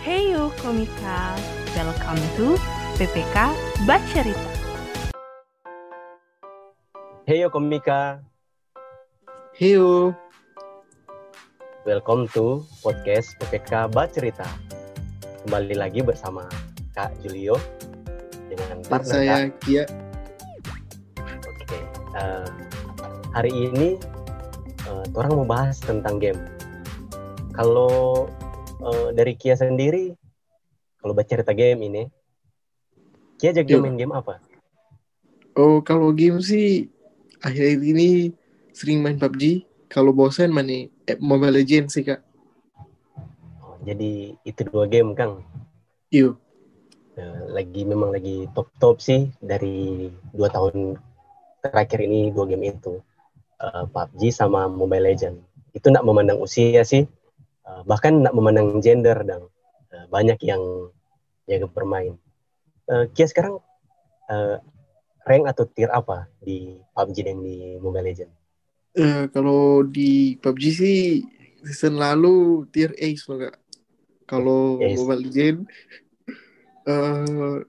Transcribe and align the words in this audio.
Hey 0.00 0.32
you 0.32 0.48
komika, 0.64 1.36
welcome 1.76 2.16
to 2.40 2.56
PPK 2.96 3.52
Bacerita. 3.84 4.48
Hey 7.28 7.44
yo 7.44 7.52
komika, 7.52 8.24
Heyo, 9.52 10.16
welcome 11.84 12.24
to 12.32 12.64
podcast 12.80 13.36
PPK 13.44 13.92
Bacerita. 13.92 14.48
Kembali 15.44 15.76
lagi 15.76 16.00
bersama 16.00 16.48
Kak 16.96 17.20
Julio 17.20 17.60
dengan 18.48 18.80
partner 18.88 19.12
saya. 19.12 19.52
Kia. 19.60 19.84
Oke, 21.44 21.76
eh, 22.16 22.48
hari 23.36 23.52
ini 23.52 24.00
eh, 24.88 25.04
orang 25.12 25.44
mau 25.44 25.60
bahas 25.60 25.76
tentang 25.76 26.16
game. 26.16 26.40
Kalau 27.52 28.24
eh, 28.84 29.08
dari 29.12 29.32
Kia 29.36 29.56
sendiri, 29.56 30.14
kalau 31.00 31.12
baca 31.12 31.28
cerita 31.28 31.52
game 31.52 31.80
ini, 31.86 32.02
Kia 33.40 33.52
jago 33.52 33.80
main 33.80 33.96
game 33.96 34.12
apa? 34.12 34.40
Oh, 35.56 35.80
kalau 35.80 36.12
game 36.12 36.40
sih 36.40 36.88
akhir-akhir 37.40 37.80
ini 37.80 38.08
sering 38.76 39.00
main 39.00 39.16
PUBG. 39.16 39.64
Kalau 39.90 40.14
bosan 40.14 40.54
main 40.54 40.88
eh, 41.08 41.18
Mobile 41.18 41.60
Legends 41.60 41.96
sih 41.96 42.04
kak. 42.06 42.22
Oh, 43.64 43.80
jadi 43.82 44.36
itu 44.44 44.60
dua 44.68 44.86
game 44.86 45.16
Kang. 45.18 45.42
Eh, 46.10 46.32
lagi 47.50 47.82
memang 47.82 48.14
lagi 48.14 48.46
top 48.54 48.70
top 48.78 49.02
sih 49.02 49.32
dari 49.42 50.08
dua 50.30 50.46
tahun 50.52 50.94
terakhir 51.64 52.06
ini 52.06 52.30
dua 52.30 52.46
game 52.46 52.70
itu 52.70 53.02
Eh, 53.60 53.84
PUBG 53.92 54.32
sama 54.32 54.72
Mobile 54.72 55.12
Legend 55.12 55.36
itu 55.76 55.92
nak 55.92 56.00
memandang 56.00 56.40
usia 56.40 56.80
sih 56.80 57.04
eh, 57.70 57.80
bahkan 57.86 58.18
nak 58.18 58.34
memandang 58.34 58.82
gender 58.82 59.14
dan 59.22 59.46
eh, 59.94 60.06
banyak 60.10 60.42
yang 60.42 60.60
jaga 61.46 61.70
bermain 61.70 62.18
Eh, 62.84 63.06
Kia 63.14 63.22
sekarang 63.24 63.62
eh, 64.26 64.58
rank 65.22 65.44
atau 65.46 65.62
tier 65.64 65.86
apa 65.88 66.26
di 66.42 66.74
PUBG 66.90 67.16
dan 67.22 67.38
di 67.38 67.78
Mobile 67.78 68.10
Legend 68.10 68.32
Eh, 68.90 69.30
kalau 69.30 69.86
di 69.86 70.34
PUBG 70.36 70.64
sih 70.74 70.98
season 71.62 71.94
lalu 71.94 72.66
tier 72.68 72.90
Ace 72.98 73.30
loh 73.30 73.38
kak. 73.38 73.54
Kalau 74.26 74.82
Ace. 74.82 74.98
Mobile 74.98 75.22
Legends 75.22 75.70
eh 76.80 77.62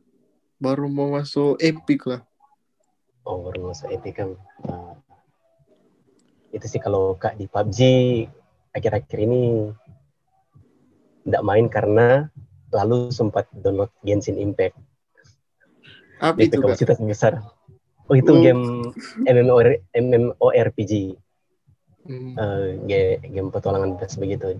baru 0.57 0.85
mau 0.87 1.13
masuk 1.13 1.57
Epic 1.57 2.05
lah. 2.05 2.25
oh 3.21 3.45
baru 3.45 3.69
masuk 3.69 3.93
epic 3.93 4.17
kan 4.17 4.33
Eh, 4.65 4.93
itu 6.51 6.65
sih 6.65 6.81
kalau 6.81 7.13
kak 7.13 7.37
di 7.37 7.45
PUBG 7.45 7.79
akhir-akhir 8.71 9.19
ini 9.21 9.69
tidak 11.25 11.43
main 11.45 11.65
karena 11.69 12.29
lalu 12.71 13.11
sempat 13.11 13.45
download 13.53 13.91
Genshin 14.01 14.39
Impact 14.39 14.75
Apa 16.21 16.37
itu 16.37 16.53
kapasitas 16.61 16.97
besar. 17.01 17.41
Oh 18.05 18.13
itu 18.13 18.29
Oh. 18.29 18.41
game 18.41 18.63
MMOR 19.25 19.67
MMORPG, 19.93 21.17
Hmm, 22.01 22.33
ge- 22.89 23.21
game 23.21 23.49
petualangan 23.53 23.97
bebas 23.97 24.17
begitu. 24.17 24.57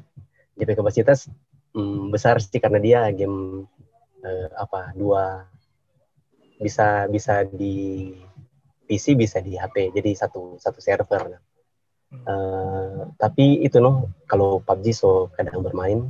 GP 0.58 0.78
kapasitas 0.78 1.26
mm, 1.74 2.14
besar 2.14 2.38
sih 2.42 2.62
karena 2.62 2.78
dia 2.82 3.00
game 3.14 3.66
eh, 4.26 4.48
apa 4.58 4.94
dua 4.94 5.50
bisa 6.62 7.10
bisa 7.10 7.42
di 7.46 8.10
PC 8.86 9.18
bisa 9.18 9.42
di 9.42 9.58
HP 9.58 9.90
jadi 9.96 10.12
satu 10.14 10.58
satu 10.62 10.80
server. 10.82 11.38
Eh, 12.12 12.98
tapi 13.18 13.64
itu 13.66 13.78
noh 13.82 14.10
kalau 14.30 14.62
PUBG 14.62 14.86
so 14.94 15.32
kadang 15.34 15.64
bermain 15.66 16.10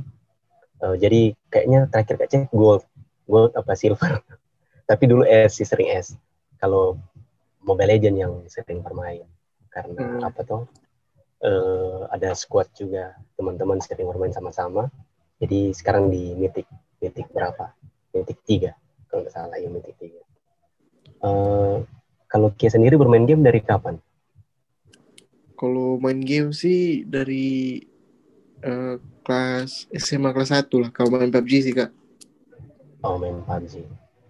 Eh, 0.82 0.96
jadi 0.98 1.20
kayaknya 1.48 1.86
terakhir 1.86 2.16
cek 2.26 2.50
gold. 2.50 2.82
Gold 3.30 3.54
apa 3.54 3.72
silver. 3.78 4.18
Tapi 4.90 5.04
dulu 5.06 5.22
S 5.22 5.62
sih 5.62 5.66
sering 5.66 5.88
S. 5.94 6.18
Kalau 6.58 6.98
Mobile 7.62 7.94
Legend 7.94 8.16
yang 8.18 8.32
sering 8.50 8.82
bermain. 8.82 9.24
Karena 9.70 10.02
Hmm. 10.02 10.26
apa 10.26 10.40
tuh 10.42 10.62
eh, 11.42 12.00
ada 12.10 12.34
squad 12.34 12.68
juga. 12.74 13.14
Teman-teman 13.38 13.78
sering 13.78 14.10
bermain 14.10 14.34
sama-sama. 14.34 14.90
Jadi 15.38 15.74
sekarang 15.74 16.10
di 16.10 16.34
Mythic 16.38 16.66
Mythic 17.02 17.30
berapa? 17.34 17.74
Mythic 18.14 18.38
3 18.46 18.70
kalau 19.08 19.24
nggak 19.26 19.34
salah 19.34 19.56
ya 19.58 19.68
Mythic 19.68 19.96
3 19.98 20.20
Eh, 21.22 21.76
kalau 22.26 22.48
Kia 22.58 22.70
sendiri 22.70 22.98
bermain 22.98 23.22
game 23.22 23.42
dari 23.46 23.62
kapan? 23.62 23.98
Kalau 25.54 26.00
main 26.02 26.18
game 26.18 26.50
sih 26.50 27.06
dari 27.06 27.78
eh, 28.62 28.96
kelas 29.22 29.90
SMA 29.92 30.30
kelas 30.30 30.50
1 30.54 30.82
lah. 30.82 30.90
Kalau 30.90 31.12
main 31.14 31.30
PUBG 31.30 31.52
sih 31.62 31.74
kak. 31.74 31.90
Oh 33.02 33.18
main 33.18 33.42
PUBG. 33.42 33.82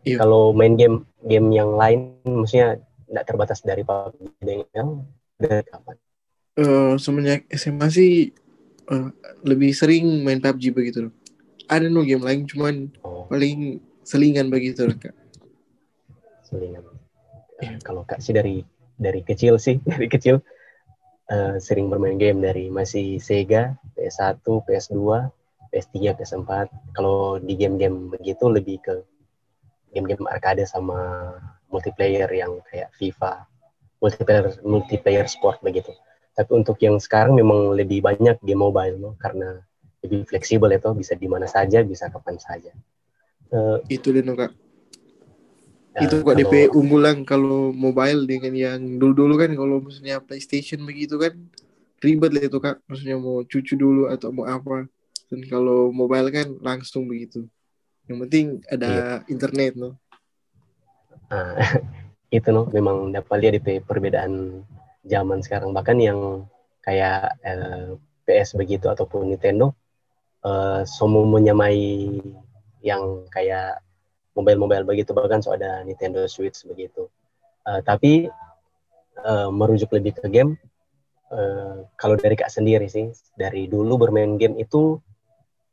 Iya. 0.02 0.24
Kalau 0.24 0.50
main 0.56 0.74
game 0.74 1.04
game 1.22 1.48
yang 1.54 1.76
lain, 1.76 2.18
maksudnya 2.24 2.80
tidak 3.06 3.24
terbatas 3.28 3.60
dari 3.62 3.84
PUBG 3.84 4.40
dengan 4.40 5.06
dari 5.36 5.62
kapan? 5.68 5.96
Eh, 6.52 6.94
semenjak 7.00 7.48
SMA 7.52 7.86
sih 7.88 8.32
eh, 8.88 9.08
lebih 9.44 9.72
sering 9.76 10.24
main 10.24 10.40
PUBG 10.40 10.72
begitu 10.72 11.08
loh. 11.08 11.14
Ada 11.68 11.88
no 11.88 12.04
game 12.04 12.24
lain 12.24 12.44
cuman 12.44 12.90
Oh 13.06 13.24
paling 13.30 13.80
selingan 14.04 14.50
begitu 14.52 14.84
loh 14.84 14.98
kak. 14.98 15.14
selingan. 16.44 16.84
Eh, 17.62 17.78
Kalau 17.80 18.02
kak 18.04 18.20
sih 18.20 18.34
dari 18.34 18.60
dari 18.98 19.24
kecil 19.24 19.56
sih 19.56 19.80
dari 19.88 20.08
kecil 20.10 20.40
eh, 21.32 21.56
sering 21.58 21.88
bermain 21.88 22.20
game 22.20 22.44
dari 22.44 22.68
masih 22.68 23.16
Sega, 23.16 23.72
PS1, 23.96 24.44
PS2, 24.44 24.96
PS3, 25.72 25.96
PS4. 26.20 26.50
Kalau 26.92 27.40
di 27.40 27.56
game-game 27.56 28.12
begitu 28.12 28.44
lebih 28.52 28.76
ke 28.84 28.94
game-game 29.96 30.28
arcade 30.28 30.68
sama 30.68 31.32
multiplayer 31.72 32.28
yang 32.28 32.60
kayak 32.68 32.92
FIFA, 33.00 33.48
multiplayer 34.00 34.44
multiplayer 34.60 35.26
sport 35.28 35.64
begitu. 35.64 35.96
Tapi 36.32 36.50
untuk 36.52 36.76
yang 36.80 36.96
sekarang 37.00 37.36
memang 37.36 37.76
lebih 37.76 38.04
banyak 38.04 38.40
game 38.40 38.60
mobile 38.60 38.96
no? 38.96 39.10
karena 39.20 39.60
lebih 40.04 40.28
fleksibel 40.28 40.68
itu 40.72 40.90
bisa 40.96 41.16
di 41.16 41.28
mana 41.28 41.48
saja, 41.48 41.80
bisa 41.84 42.08
kapan 42.12 42.36
saja. 42.40 42.72
Eh, 43.52 43.78
Itu 44.00 44.12
deh 44.12 44.24
kak. 44.24 44.61
Eh, 45.96 46.04
Itu 46.04 46.24
kok 46.24 46.36
DP 46.36 46.72
unggulan 46.72 47.24
kalau 47.28 47.70
mobile 47.72 48.24
dengan 48.24 48.52
yang 48.52 48.80
dulu-dulu 49.00 49.34
kan 49.36 49.50
kalau 49.52 49.80
maksudnya 49.80 50.20
PlayStation 50.22 50.84
begitu 50.84 51.20
kan 51.20 51.36
ribet 52.02 52.30
lah 52.34 52.42
itu 52.44 52.58
kak. 52.58 52.76
Maksudnya 52.90 53.16
mau 53.16 53.46
cucu 53.46 53.74
dulu 53.78 54.10
atau 54.10 54.34
mau 54.34 54.44
apa. 54.48 54.88
Dan 55.30 55.40
kalau 55.48 55.94
mobile 55.94 56.28
kan 56.28 56.48
langsung 56.60 57.06
begitu. 57.08 57.46
Yang 58.10 58.18
penting 58.28 58.46
ada 58.68 59.22
internet 59.30 59.78
no. 59.78 59.96
Ah, 61.32 61.56
itu 62.36 62.48
no 62.50 62.68
memang 62.68 63.12
dapat 63.12 63.36
lihat 63.40 63.54
di 63.60 63.80
perbedaan 63.80 64.64
zaman 65.06 65.42
sekarang 65.42 65.74
bahkan 65.74 65.98
yang 65.98 66.48
kayak 66.82 67.36
eh, 67.46 67.94
PS 68.26 68.58
begitu 68.58 68.90
ataupun 68.90 69.30
Nintendo 69.30 69.72
eh, 70.44 70.82
semua 70.84 71.24
menyamai 71.24 72.10
yang 72.82 73.24
kayak 73.30 73.78
mobile-mobile 74.32 74.84
begitu 74.88 75.12
bahkan 75.12 75.44
so 75.44 75.52
ada 75.52 75.84
Nintendo 75.84 76.24
Switch 76.28 76.64
begitu. 76.64 77.08
Eh, 77.68 77.80
tapi 77.84 78.26
eh, 79.22 79.48
merujuk 79.52 79.92
lebih 79.94 80.18
ke 80.18 80.26
game 80.32 80.56
eh, 81.30 81.86
kalau 81.94 82.16
dari 82.18 82.34
kak 82.34 82.50
sendiri 82.50 82.88
sih 82.88 83.12
dari 83.36 83.68
dulu 83.68 84.08
bermain 84.08 84.34
game 84.40 84.58
itu 84.58 84.98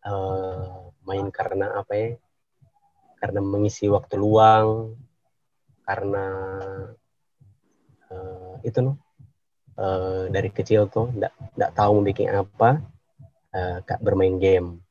eh, 0.06 0.70
main 1.08 1.28
karena 1.34 1.80
apa 1.80 1.94
ya? 1.96 2.09
Karena 3.20 3.40
mengisi 3.44 3.88
waktu 3.92 4.16
luang 4.16 4.96
karena 5.84 6.26
eh, 8.12 8.53
itu 8.68 8.80
no 8.84 9.00
eh, 9.80 10.24
dari 10.30 10.50
kecil 10.53 10.91
tuh 10.91 11.09
ndak 11.16 11.34
ndak 11.58 11.72
tahu 11.74 11.91
mau 12.00 12.06
bikin 12.06 12.30
apa 12.30 12.84
eh, 13.56 13.78
kak 13.88 14.03
bermain 14.03 14.38
game. 14.38 14.84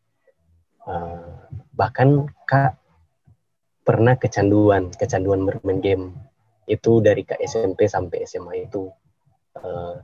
Eh, 0.89 1.37
bahkan 1.77 2.27
kak 2.49 2.75
pernah 3.89 4.15
kecanduan 4.21 4.93
kecanduan 4.93 5.41
bermain 5.49 5.81
game. 5.81 6.05
Itu 6.69 7.01
dari 7.01 7.25
kak 7.25 7.41
SMP 7.41 7.89
sampai 7.89 8.29
SMA 8.29 8.69
itu 8.69 8.93
eh, 9.57 9.95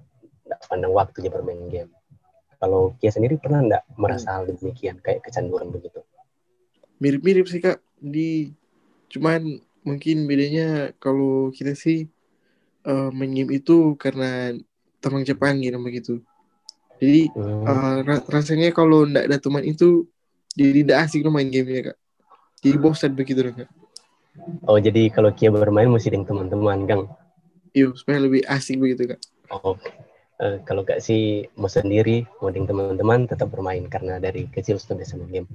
ndak 0.48 0.60
pandang 0.72 0.92
waktunya 0.96 1.28
bermain 1.28 1.68
game. 1.68 1.92
Kalau 2.56 2.96
Kia 2.96 3.12
sendiri 3.12 3.36
pernah 3.36 3.60
ndak 3.60 3.82
merasa 4.00 4.40
hal 4.40 4.48
demikian 4.48 4.96
kayak 5.04 5.20
kecanduan 5.28 5.68
begitu? 5.68 6.00
Mirip-mirip 6.96 7.44
sih 7.52 7.60
kak. 7.60 7.84
Di 8.00 8.48
cuman 9.12 9.60
mungkin 9.84 10.24
bedanya 10.24 10.96
kalau 10.96 11.52
kita 11.52 11.76
sih 11.76 12.08
eh, 12.88 13.08
main 13.12 13.32
game 13.36 13.52
itu 13.60 14.00
karena 14.00 14.56
teman 15.04 15.28
Jepang 15.28 15.60
gitu 15.60 15.76
begitu. 15.84 16.14
Jadi 17.04 17.28
Hmm. 17.36 18.00
ra- 18.08 18.26
rasanya 18.32 18.72
kalau 18.72 19.04
ndak 19.04 19.28
ada 19.28 19.36
teman 19.36 19.64
itu 19.68 20.08
jadi 20.56 20.80
tidak 20.86 20.98
asik 21.04 21.20
lo 21.26 21.34
main 21.34 21.50
gamenya 21.52 21.92
kak 21.92 21.98
jadi 22.64 22.76
bosan 22.80 23.12
begitu 23.12 23.44
kak 23.52 23.68
Oh 24.66 24.78
jadi 24.82 25.14
kalau 25.14 25.30
Kia 25.30 25.54
bermain 25.54 25.86
mesti 25.86 26.10
dengan 26.10 26.26
teman-teman, 26.26 26.90
Kang. 26.90 27.06
Iya, 27.70 27.94
supaya 27.94 28.18
lebih 28.18 28.42
asik 28.42 28.82
begitu 28.82 29.14
kak. 29.14 29.22
Oh, 29.54 29.78
eh, 30.42 30.58
kalau 30.66 30.82
Kak 30.82 30.98
sih 30.98 31.46
mau 31.54 31.70
sendiri, 31.70 32.26
mau 32.42 32.50
dengan 32.50 32.74
teman-teman 32.74 33.30
tetap 33.30 33.54
bermain 33.54 33.86
karena 33.86 34.18
dari 34.18 34.50
kecil 34.50 34.82
sudah 34.82 34.98
bisa 34.98 35.14
main 35.14 35.30
game. 35.30 35.48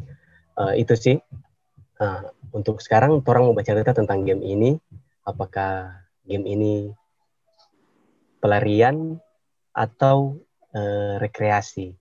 uh, 0.59 0.75
itu 0.75 0.91
sih 0.99 1.15
uh, 2.03 2.23
untuk 2.51 2.83
sekarang 2.83 3.23
orang 3.23 3.47
mau 3.47 3.55
baca 3.55 3.71
cerita 3.71 3.95
tentang 3.95 4.27
game 4.27 4.43
ini 4.43 4.75
apakah 5.23 6.03
game 6.27 6.43
ini 6.43 6.91
pelarian 8.43 9.15
atau 9.71 10.35
uh, 10.75 11.15
rekreasi 11.23 11.95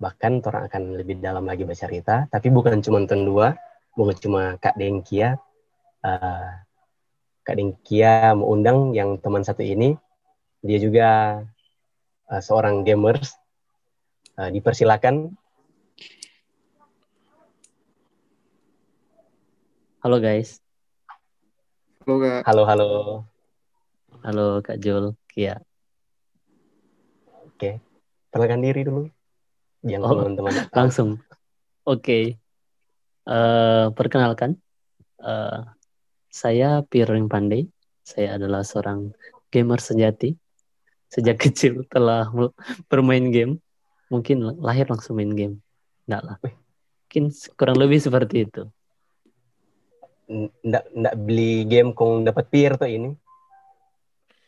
bahkan 0.00 0.42
orang 0.42 0.66
akan 0.66 0.82
lebih 0.98 1.22
dalam 1.22 1.46
lagi 1.46 1.62
baca 1.62 1.78
cerita 1.86 2.26
tapi 2.26 2.50
bukan 2.50 2.82
cuma 2.82 2.98
nonton 3.04 3.22
dua 3.22 3.54
bukan 3.94 4.16
cuma 4.18 4.42
Kak 4.58 4.78
Dengkia 4.78 5.38
uh, 6.06 6.50
Kak 7.42 7.56
Dengkia 7.56 8.36
mau 8.36 8.52
undang 8.54 8.94
yang 8.94 9.18
teman 9.18 9.42
satu 9.42 9.62
ini 9.62 9.98
dia 10.60 10.78
juga 10.78 11.08
uh, 12.30 12.42
seorang 12.42 12.86
gamers 12.86 13.34
uh, 14.38 14.50
dipersilakan 14.52 15.34
Halo 20.00 20.16
guys. 20.16 20.64
Halo 22.08 22.16
kak. 22.24 22.40
halo 22.48 22.62
halo 22.64 22.88
Halo 24.24 24.64
Kak 24.64 24.80
Jul. 24.80 25.12
Kia. 25.28 25.60
oke 27.28 27.76
perkenalkan 28.32 28.64
diri 28.64 28.80
dulu 28.88 29.04
yang 29.84 30.00
Oh, 30.00 30.16
teman-teman. 30.16 30.72
Langsung. 30.72 31.20
Oke. 31.84 32.40
Eh, 33.30 33.86
perkenalkan. 33.94 34.58
Eh, 35.22 35.60
saya 36.26 36.82
Piring 36.82 37.30
Pandey. 37.30 37.70
Saya 38.02 38.34
adalah 38.34 38.66
seorang 38.66 39.14
gamer 39.54 39.78
sejati. 39.78 40.34
Sejak 41.06 41.38
kecil 41.46 41.86
telah 41.86 42.26
bermain 42.90 43.30
game. 43.30 43.62
Mungkin 44.10 44.58
lahir 44.58 44.90
langsung 44.90 45.22
main 45.22 45.30
game. 45.30 45.62
Enggak 46.10 46.22
lah. 46.26 46.36
Mungkin 46.42 47.24
kurang 47.54 47.78
lebih 47.78 48.02
seperti 48.02 48.50
itu. 48.50 48.66
ndak 50.62 50.86
ndak 50.94 51.14
beli 51.26 51.66
game 51.66 51.90
kong 51.90 52.22
dapat 52.22 52.46
peer 52.54 52.78
tuh 52.78 52.86
ini 52.86 53.10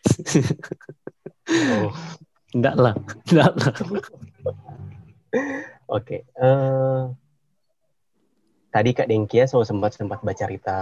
oh. 1.74 1.90
Enggak 2.54 2.76
lah. 2.78 2.94
Enggak 3.26 3.52
lah. 3.58 3.74
Oke, 5.98 6.22
eh, 6.22 7.02
tadi 8.72 8.90
Kak 8.96 9.06
Dengkia 9.06 9.44
so 9.44 9.60
sempat 9.62 9.92
sempat 9.92 10.24
baca 10.24 10.48
cerita 10.48 10.78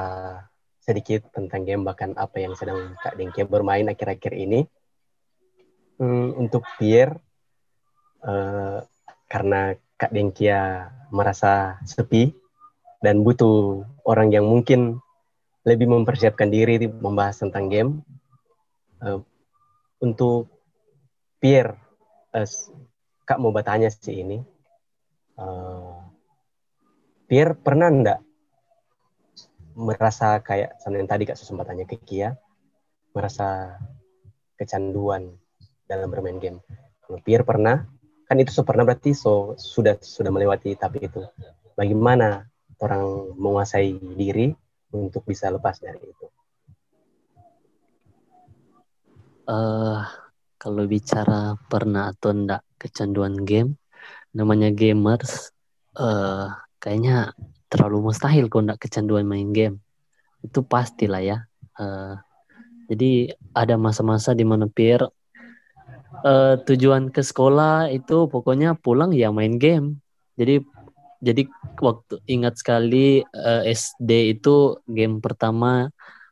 sedikit 0.81 1.29
tentang 1.35 1.67
game 1.67 1.83
bahkan 1.85 2.15
apa 2.17 2.41
yang 2.41 2.55
sedang 2.57 2.95
Kak 3.03 3.19
Dengkia 3.19 3.45
bermain 3.45 3.85
akhir-akhir 3.85 4.33
ini. 4.33 4.65
Hmm, 6.01 6.33
untuk 6.41 6.65
Pierre, 6.81 7.21
eh, 8.25 8.79
karena 9.29 9.77
Kak 10.01 10.15
Dengkia 10.17 10.89
merasa 11.13 11.77
sepi 11.85 12.33
dan 13.05 13.21
butuh 13.21 13.85
orang 14.09 14.33
yang 14.33 14.49
mungkin 14.49 14.97
lebih 15.69 15.93
mempersiapkan 15.93 16.49
diri 16.49 16.81
di- 16.81 16.89
membahas 16.89 17.43
tentang 17.45 17.69
game. 17.69 17.93
eh, 19.01 19.17
untuk 20.05 20.49
Pierre, 21.41 21.73
eh, 22.37 22.49
Kak 23.25 23.41
mau 23.41 23.49
bertanya 23.49 23.89
sih 23.89 24.21
ini. 24.25 24.41
Eh, 25.41 26.00
Pierre 27.31 27.55
pernah 27.55 27.87
enggak 27.87 28.19
merasa 29.79 30.43
kayak 30.43 30.83
sama 30.83 30.99
yang 30.99 31.07
tadi 31.07 31.31
Kak 31.31 31.39
sempat 31.39 31.71
tanya 31.71 31.87
ke 31.87 31.95
Kia, 32.03 32.35
merasa 33.15 33.79
kecanduan 34.59 35.31
dalam 35.87 36.11
bermain 36.11 36.43
game. 36.43 36.59
Kalau 37.07 37.23
Pierre 37.23 37.47
pernah, 37.47 37.87
kan 38.27 38.35
itu 38.43 38.51
so 38.51 38.67
pernah 38.67 38.83
berarti 38.83 39.15
so 39.15 39.55
sudah 39.55 39.95
sudah 40.03 40.35
melewati 40.35 40.75
tapi 40.75 41.07
itu. 41.07 41.23
Bagaimana 41.79 42.51
orang 42.83 43.39
menguasai 43.39 43.95
diri 44.19 44.51
untuk 44.91 45.23
bisa 45.23 45.55
lepas 45.55 45.79
dari 45.79 46.03
itu? 46.03 46.27
eh 49.51 50.03
kalau 50.59 50.83
bicara 50.91 51.55
pernah 51.71 52.11
atau 52.11 52.35
enggak 52.35 52.67
kecanduan 52.75 53.39
game, 53.47 53.79
namanya 54.35 54.75
gamers, 54.75 55.55
eh 55.95 56.70
kayaknya 56.81 57.37
terlalu 57.71 58.11
mustahil 58.11 58.51
kalau 58.51 58.67
enggak 58.67 58.83
kecanduan 58.89 59.29
main 59.29 59.53
game. 59.55 59.77
Itu 60.43 60.65
pastilah 60.65 61.23
ya. 61.23 61.39
Eh 61.79 62.15
jadi 62.91 63.31
ada 63.55 63.79
masa-masa 63.79 64.35
di 64.35 64.43
mana 64.43 64.67
Pierre 64.67 65.15
eh, 66.27 66.59
tujuan 66.67 67.15
ke 67.15 67.23
sekolah 67.23 67.87
itu 67.95 68.27
pokoknya 68.27 68.75
pulang 68.75 69.15
ya 69.15 69.31
main 69.31 69.63
game. 69.63 70.03
Jadi 70.35 70.59
jadi 71.23 71.47
waktu 71.79 72.19
ingat 72.27 72.59
sekali 72.59 73.23
eh, 73.23 73.63
SD 73.71 74.41
itu 74.41 74.81
game 74.91 75.23
pertama 75.23 75.87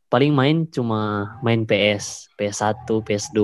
paling 0.08 0.32
main 0.34 0.64
cuma 0.66 1.36
main 1.44 1.62
PS, 1.62 2.32
PS1, 2.34 2.88
PS2. 3.06 3.40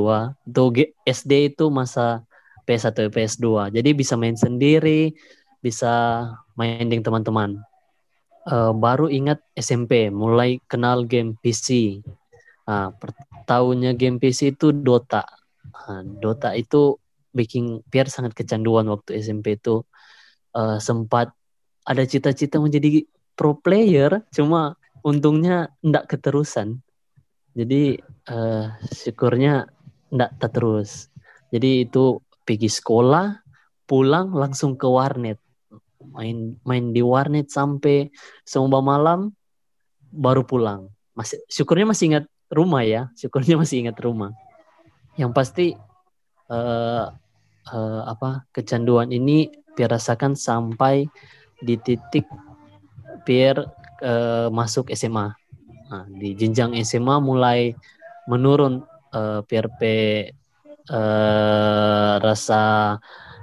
Tuh 0.50 0.68
G- 0.74 0.92
SD 1.06 1.54
itu 1.54 1.70
masa 1.70 2.24
PS1, 2.66 3.12
PS2. 3.12 3.70
Jadi 3.70 3.90
bisa 3.92 4.16
main 4.16 4.34
sendiri, 4.34 5.12
bisa 5.60 6.26
main 6.58 6.86
teman-teman. 6.88 7.62
Eh, 8.44 8.72
baru 8.76 9.08
ingat 9.08 9.40
SMP, 9.56 10.12
mulai 10.12 10.60
kenal 10.68 11.08
game 11.08 11.32
PC. 11.40 12.00
Nah, 12.68 12.92
per- 12.92 13.16
tahunnya 13.48 13.96
game 13.96 14.20
PC 14.20 14.52
itu 14.52 14.68
Dota. 14.72 15.24
Nah, 15.64 16.04
Dota 16.04 16.52
itu 16.52 17.00
bikin 17.32 17.80
Pierre 17.88 18.12
sangat 18.12 18.36
kecanduan 18.36 18.84
waktu 18.92 19.16
SMP 19.24 19.56
itu. 19.56 19.80
Eh, 20.52 20.78
sempat 20.78 21.32
ada 21.88 22.04
cita-cita 22.04 22.60
menjadi 22.60 23.04
pro 23.32 23.56
player, 23.58 24.22
cuma 24.32 24.76
untungnya 25.00 25.72
enggak 25.80 26.12
keterusan. 26.16 26.84
Jadi 27.56 27.96
eh, 28.28 28.66
syukurnya 28.92 29.68
enggak 30.12 30.32
terus. 30.52 31.08
Jadi 31.48 31.88
itu 31.88 32.20
pergi 32.44 32.68
sekolah, 32.68 33.40
pulang 33.88 34.36
langsung 34.36 34.76
ke 34.76 34.84
warnet. 34.84 35.40
Main 36.12 36.60
main 36.66 36.84
di 36.92 37.00
warnet 37.00 37.48
sampai 37.48 38.12
semua 38.44 38.84
malam 38.84 39.32
baru 40.12 40.44
pulang. 40.44 40.92
Masih 41.16 41.40
syukurnya 41.48 41.88
masih 41.88 42.04
ingat 42.12 42.24
rumah 42.52 42.82
ya. 42.84 43.08
Syukurnya 43.16 43.56
masih 43.60 43.86
ingat 43.86 43.96
rumah. 44.02 44.34
Yang 45.16 45.32
pasti 45.32 45.66
eh 46.50 47.06
eh, 47.72 48.02
apa 48.04 48.44
kecanduan 48.52 49.08
ini 49.08 49.48
Pierre 49.74 49.96
rasakan 49.96 50.36
sampai 50.36 51.08
di 51.58 51.74
titik 51.80 52.28
Pierre 53.24 53.64
eh, 54.04 54.48
masuk 54.52 54.92
SMA. 54.92 55.32
Nah, 55.84 56.04
di 56.08 56.36
jenjang 56.36 56.76
SMA 56.84 57.16
mulai 57.20 57.72
menurun 58.28 58.84
eh, 59.12 59.40
PRP 59.44 59.82
eh, 60.90 62.14
rasa 62.20 62.62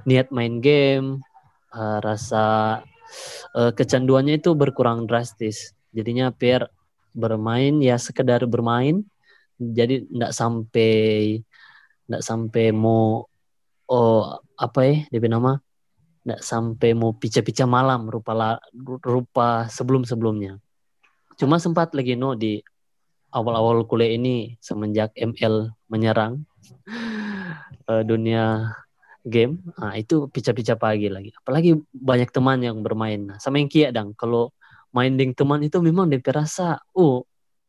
niat 0.06 0.34
main 0.34 0.62
game, 0.62 1.22
eh, 1.74 1.98
rasa 2.04 2.46
eh, 3.58 3.72
kecanduannya 3.76 4.40
itu 4.40 4.54
berkurang 4.56 5.08
drastis. 5.10 5.74
Jadinya 5.92 6.32
Pierre 6.32 6.72
bermain 7.12 7.84
ya 7.84 8.00
sekedar 8.00 8.48
bermain, 8.48 9.04
jadi 9.60 10.08
tidak 10.08 10.32
sampai 10.32 10.94
tidak 12.08 12.22
sampai 12.24 12.66
mau 12.72 13.28
oh 13.92 14.22
apa 14.56 14.80
ya 14.88 14.96
DP 15.12 15.28
nama 15.28 15.60
tidak 16.22 16.42
sampai 16.46 16.90
mau 16.94 17.12
pica-pica 17.18 17.66
malam 17.66 18.08
rupa 18.08 18.32
la- 18.38 18.64
rupa 19.04 19.66
sebelum-sebelumnya. 19.68 20.62
Cuma 21.36 21.58
sempat 21.58 21.98
lagi 21.98 22.14
no 22.14 22.38
di 22.38 22.62
awal-awal 23.34 23.88
kuliah 23.90 24.14
ini 24.20 24.60
semenjak 24.62 25.16
ML 25.18 25.74
menyerang 25.90 26.46
eh, 27.90 28.04
dunia 28.06 28.70
game, 29.22 29.62
nah, 29.78 29.94
itu 29.94 30.26
pica-pica 30.30 30.74
pagi 30.78 31.08
lagi. 31.08 31.30
Apalagi 31.34 31.78
banyak 31.94 32.30
teman 32.34 32.60
yang 32.66 32.82
bermain. 32.82 33.22
Nah, 33.22 33.38
sama 33.38 33.62
yang 33.62 33.70
kia 33.70 33.90
dang, 33.94 34.18
kalau 34.18 34.50
main 34.92 35.14
dengan 35.14 35.38
teman 35.38 35.62
itu 35.62 35.78
memang 35.80 36.10
dia 36.10 36.22
rasa, 36.34 36.82
oh 36.98 37.26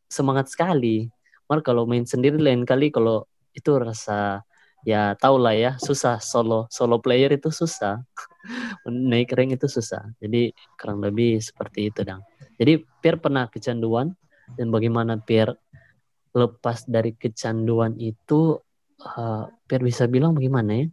semangat 0.09 0.49
sekali. 0.49 1.09
Mar 1.49 1.61
kalau 1.61 1.85
main 1.85 2.05
sendiri 2.05 2.39
lain 2.39 2.65
kali 2.65 2.89
kalau 2.89 3.27
itu 3.53 3.77
rasa 3.77 4.41
ya 4.85 5.13
tau 5.17 5.37
lah 5.37 5.53
ya 5.53 5.71
susah. 5.77 6.17
Solo 6.21 6.65
solo 6.73 6.97
player 7.01 7.33
itu 7.33 7.49
susah. 7.53 8.01
Naik 8.89 9.33
rank 9.33 9.57
itu 9.57 9.67
susah. 9.69 10.01
Jadi 10.17 10.53
kurang 10.77 11.01
lebih 11.01 11.41
seperti 11.41 11.89
itu 11.93 12.01
dang. 12.01 12.21
Jadi 12.57 12.81
Pierre 13.01 13.21
pernah 13.21 13.49
kecanduan. 13.49 14.13
Dan 14.43 14.69
bagaimana 14.69 15.17
Pierre 15.23 15.55
lepas 16.35 16.83
dari 16.85 17.15
kecanduan 17.15 17.95
itu 17.95 18.59
uh, 19.01 19.45
Pierre 19.65 19.85
bisa 19.87 20.03
bilang 20.05 20.35
bagaimana 20.35 20.83
ya 20.83 20.87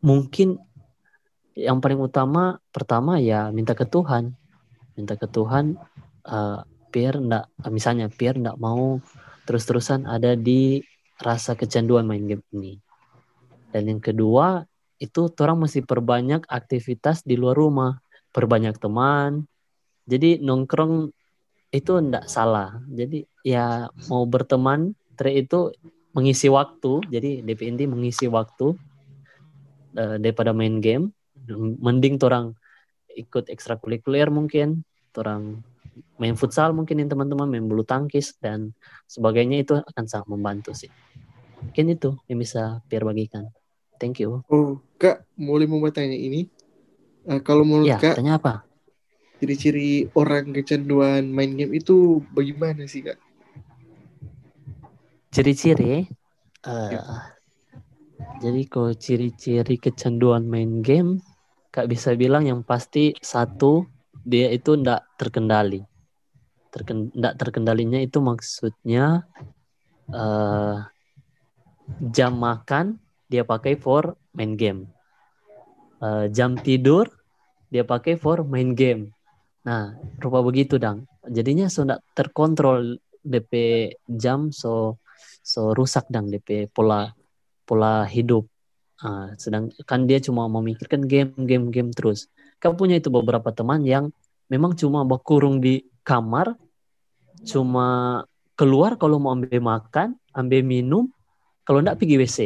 mungkin 0.00 0.60
yang 1.56 1.78
paling 1.78 2.00
utama 2.00 2.58
pertama 2.72 3.20
ya 3.20 3.52
minta 3.52 3.76
ke 3.76 3.84
Tuhan. 3.84 4.32
Minta 4.96 5.16
ke 5.16 5.28
Tuhan 5.28 5.76
uh, 6.26 6.60
Pierre 6.90 7.20
ndak 7.20 7.52
misalnya 7.70 8.10
Pierre 8.10 8.40
ndak 8.40 8.58
mau 8.58 8.98
terus-terusan 9.46 10.08
ada 10.08 10.34
di 10.34 10.82
rasa 11.20 11.54
kecanduan 11.54 12.08
main 12.08 12.24
game 12.24 12.44
ini. 12.56 12.80
Dan 13.70 13.86
yang 13.86 14.02
kedua 14.02 14.64
itu 15.00 15.30
orang 15.40 15.64
mesti 15.64 15.80
perbanyak 15.84 16.48
aktivitas 16.48 17.22
di 17.22 17.36
luar 17.38 17.56
rumah. 17.56 17.92
Perbanyak 18.30 18.78
teman. 18.78 19.46
Jadi 20.06 20.42
nongkrong 20.42 21.10
itu 21.70 21.92
ndak 21.98 22.26
salah. 22.26 22.78
Jadi 22.90 23.26
ya 23.46 23.86
mau 24.10 24.26
berteman, 24.26 24.94
trade 25.14 25.46
itu 25.46 25.70
mengisi 26.14 26.46
waktu. 26.50 27.02
Jadi 27.10 27.42
DP 27.46 27.60
inti 27.74 27.84
mengisi 27.86 28.26
waktu 28.26 28.74
uh, 29.96 30.16
daripada 30.20 30.50
main 30.52 30.78
game. 30.82 31.14
Mending 31.80 32.20
orang 32.22 32.54
ikut 33.16 33.50
ekstrakurikuler 33.50 34.30
mungkin, 34.30 34.86
orang 35.18 35.64
main 36.20 36.36
futsal 36.38 36.70
mungkin 36.76 37.02
yang 37.02 37.10
teman-teman 37.10 37.48
main 37.48 37.64
bulu 37.66 37.82
tangkis 37.82 38.36
dan 38.38 38.70
sebagainya 39.10 39.64
itu 39.64 39.74
akan 39.74 40.04
sangat 40.06 40.28
membantu 40.30 40.70
sih. 40.76 40.92
Mungkin 41.60 41.92
itu 41.92 42.16
yang 42.30 42.38
bisa 42.40 42.84
Pierre 42.86 43.04
bagikan. 43.04 43.50
Thank 44.00 44.22
you. 44.22 44.40
Oh, 44.48 44.80
Kak, 44.96 45.28
boleh 45.36 45.68
mau 45.68 45.82
bertanya 45.82 46.16
ini? 46.16 46.48
Uh, 47.28 47.40
kalau 47.44 47.68
menurut 47.68 47.88
ya, 47.88 48.00
Kak, 48.00 48.16
tanya 48.16 48.40
apa? 48.40 48.64
ciri-ciri 49.40 50.04
orang 50.12 50.52
kecanduan 50.52 51.32
main 51.32 51.56
game 51.56 51.72
itu 51.72 52.20
bagaimana 52.36 52.84
sih, 52.84 53.00
Kak? 53.00 53.16
Ciri-ciri? 55.32 56.04
Uh, 56.60 56.92
ya. 56.92 57.02
Jadi 58.40 58.62
kalau 58.72 58.96
ciri-ciri 58.96 59.76
kecanduan 59.76 60.48
main 60.48 60.80
game, 60.80 61.20
Kak 61.68 61.86
bisa 61.92 62.16
bilang 62.16 62.48
yang 62.48 62.64
pasti 62.64 63.12
satu, 63.20 63.84
dia 64.24 64.48
itu 64.48 64.80
ndak 64.80 65.04
terkendali. 65.20 65.84
Terken, 66.72 67.12
ndak 67.12 67.36
terkendalinya 67.36 68.00
itu 68.00 68.18
maksudnya 68.24 69.28
uh, 70.08 70.88
jam 72.10 72.32
makan 72.40 72.96
dia 73.28 73.44
pakai 73.44 73.76
for 73.76 74.16
main 74.32 74.56
game. 74.56 74.88
Uh, 76.00 76.24
jam 76.32 76.56
tidur 76.56 77.12
dia 77.68 77.84
pakai 77.84 78.16
for 78.16 78.40
main 78.48 78.72
game. 78.72 79.12
Nah, 79.68 80.00
rupa 80.16 80.40
begitu 80.40 80.80
dang. 80.80 81.04
Jadinya 81.28 81.68
so 81.68 81.84
tidak 81.84 82.00
terkontrol 82.16 82.96
DP 83.20 83.52
jam 84.08 84.48
so 84.48 84.96
so 85.44 85.76
rusak 85.76 86.08
dang 86.08 86.32
DP 86.32 86.72
pola 86.72 87.12
pola 87.70 88.02
hidup. 88.10 88.50
Uh, 88.98 89.30
sedangkan 89.38 90.10
dia 90.10 90.18
cuma 90.18 90.50
memikirkan 90.50 91.06
game 91.06 91.30
game 91.46 91.70
game 91.70 91.94
terus. 91.94 92.26
Kau 92.58 92.74
punya 92.74 92.98
itu 92.98 93.08
beberapa 93.08 93.54
teman 93.54 93.86
yang 93.86 94.10
memang 94.50 94.74
cuma 94.74 95.06
berkurung 95.06 95.62
di 95.62 95.86
kamar, 96.02 96.58
cuma 97.46 98.20
keluar 98.58 98.98
kalau 98.98 99.22
mau 99.22 99.32
ambil 99.38 99.62
makan, 99.62 100.18
ambil 100.34 100.60
minum, 100.66 101.06
kalau 101.62 101.78
enggak 101.78 102.02
pergi 102.02 102.18
WC 102.18 102.38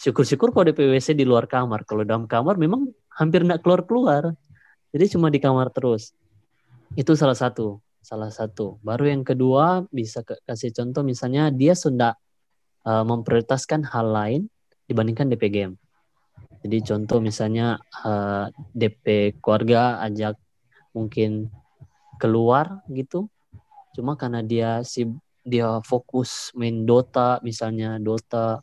syukur-syukur 0.00 0.56
kalau 0.56 0.72
di 0.72 0.74
PWC 0.76 1.12
di 1.12 1.28
luar 1.28 1.44
kamar. 1.44 1.84
Kalau 1.84 2.08
dalam 2.08 2.24
kamar 2.24 2.56
memang 2.56 2.88
hampir 3.12 3.44
tidak 3.44 3.60
keluar-keluar. 3.60 4.32
Jadi 4.90 5.04
cuma 5.12 5.28
di 5.28 5.36
kamar 5.36 5.68
terus. 5.68 6.16
Itu 6.96 7.12
salah 7.14 7.36
satu. 7.36 7.84
Salah 8.00 8.32
satu. 8.32 8.80
Baru 8.80 9.04
yang 9.04 9.22
kedua 9.22 9.84
bisa 9.92 10.24
kasih 10.24 10.72
contoh 10.72 11.04
misalnya 11.04 11.52
dia 11.52 11.76
sudah 11.76 12.16
uh, 12.86 13.04
memprioritaskan 13.04 13.84
hal 13.88 14.06
lain 14.10 14.42
dibandingkan 14.90 15.30
DP 15.30 15.44
game. 15.50 15.74
Jadi 16.60 16.76
contoh 16.84 17.24
misalnya 17.24 17.80
uh, 18.04 18.44
eh, 18.44 18.46
DP 18.76 19.04
keluarga 19.40 20.02
ajak 20.04 20.36
mungkin 20.92 21.48
keluar 22.20 22.84
gitu. 22.92 23.32
Cuma 23.96 24.20
karena 24.20 24.44
dia 24.44 24.84
si 24.84 25.08
dia 25.40 25.80
fokus 25.80 26.52
main 26.52 26.84
Dota 26.84 27.40
misalnya 27.40 27.96
Dota 27.96 28.60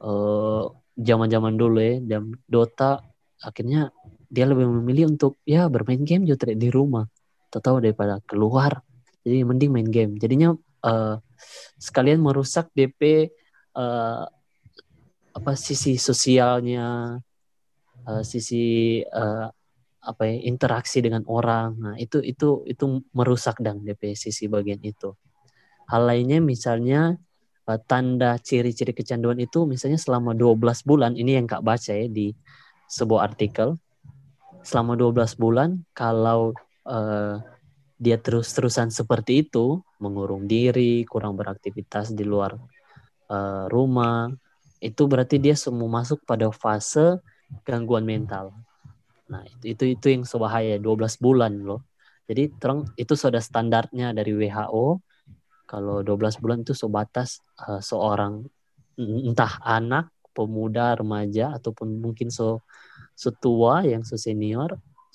eh, 0.00 0.64
zaman-zaman 0.96 1.54
dulu 1.54 1.78
ya 1.78 2.00
dan 2.00 2.32
Dota 2.48 3.04
akhirnya 3.44 3.92
dia 4.32 4.44
lebih 4.48 4.66
memilih 4.66 5.14
untuk 5.14 5.38
ya 5.44 5.68
bermain 5.68 6.02
game 6.02 6.24
juga 6.24 6.48
di 6.52 6.68
rumah 6.72 7.06
atau 7.48 7.80
daripada 7.80 8.20
keluar 8.28 8.82
jadi 9.22 9.46
mending 9.46 9.70
main 9.72 9.88
game 9.88 10.12
jadinya 10.18 10.52
uh, 10.84 11.16
sekalian 11.78 12.20
merusak 12.22 12.70
DP 12.74 13.30
uh, 13.78 13.80
eh, 13.80 14.24
apa 15.38 15.52
sisi 15.54 15.94
sosialnya 15.94 17.18
uh, 18.06 18.22
sisi 18.26 18.98
uh, 19.06 19.46
apa 20.02 20.22
ya 20.24 20.36
interaksi 20.46 20.98
dengan 21.04 21.22
orang. 21.28 21.78
Nah 21.78 21.94
itu 21.98 22.22
itu 22.22 22.64
itu 22.66 23.02
merusak 23.14 23.60
dan 23.62 23.82
DP 23.82 24.18
sisi 24.18 24.50
bagian 24.50 24.82
itu. 24.82 25.14
Hal 25.88 26.08
lainnya 26.08 26.42
misalnya 26.42 27.14
uh, 27.70 27.80
tanda 27.86 28.36
ciri-ciri 28.40 28.96
kecanduan 28.96 29.38
itu 29.38 29.68
misalnya 29.68 30.00
selama 30.00 30.34
12 30.34 30.58
bulan 30.88 31.12
ini 31.14 31.38
yang 31.38 31.46
Kak 31.46 31.62
baca 31.62 31.92
ya 31.94 32.06
di 32.10 32.34
sebuah 32.90 33.30
artikel. 33.34 33.78
Selama 34.66 34.98
12 34.98 35.38
bulan 35.38 35.86
kalau 35.94 36.50
uh, 36.84 37.40
dia 37.98 38.14
terus-terusan 38.16 38.94
seperti 38.94 39.42
itu 39.42 39.82
mengurung 39.98 40.46
diri 40.46 41.02
kurang 41.02 41.34
beraktivitas 41.34 42.14
di 42.14 42.22
luar 42.22 42.54
uh, 43.26 43.66
rumah 43.66 44.30
itu 44.78 45.02
berarti 45.10 45.42
dia 45.42 45.58
semua 45.58 45.90
masuk 45.90 46.22
pada 46.22 46.46
fase 46.54 47.18
gangguan 47.66 48.06
mental. 48.06 48.54
Nah 49.26 49.42
itu 49.50 49.74
itu 49.74 49.84
itu 49.98 50.06
yang 50.14 50.22
sebahaya 50.22 50.78
12 50.78 51.18
bulan 51.18 51.52
loh. 51.58 51.82
Jadi 52.30 52.54
terang 52.60 52.86
itu 52.94 53.18
sudah 53.18 53.42
standarnya 53.42 54.14
dari 54.14 54.30
WHO 54.30 55.02
kalau 55.66 56.00
12 56.06 56.38
bulan 56.38 56.62
itu 56.62 56.72
sebatas 56.72 57.42
uh, 57.66 57.82
seorang 57.82 58.46
entah 58.98 59.58
anak, 59.62 60.10
pemuda, 60.34 60.94
remaja 60.94 61.54
ataupun 61.58 61.98
mungkin 61.98 62.30
so 62.30 62.62
setua 63.18 63.82
yang 63.82 64.06
so 64.06 64.14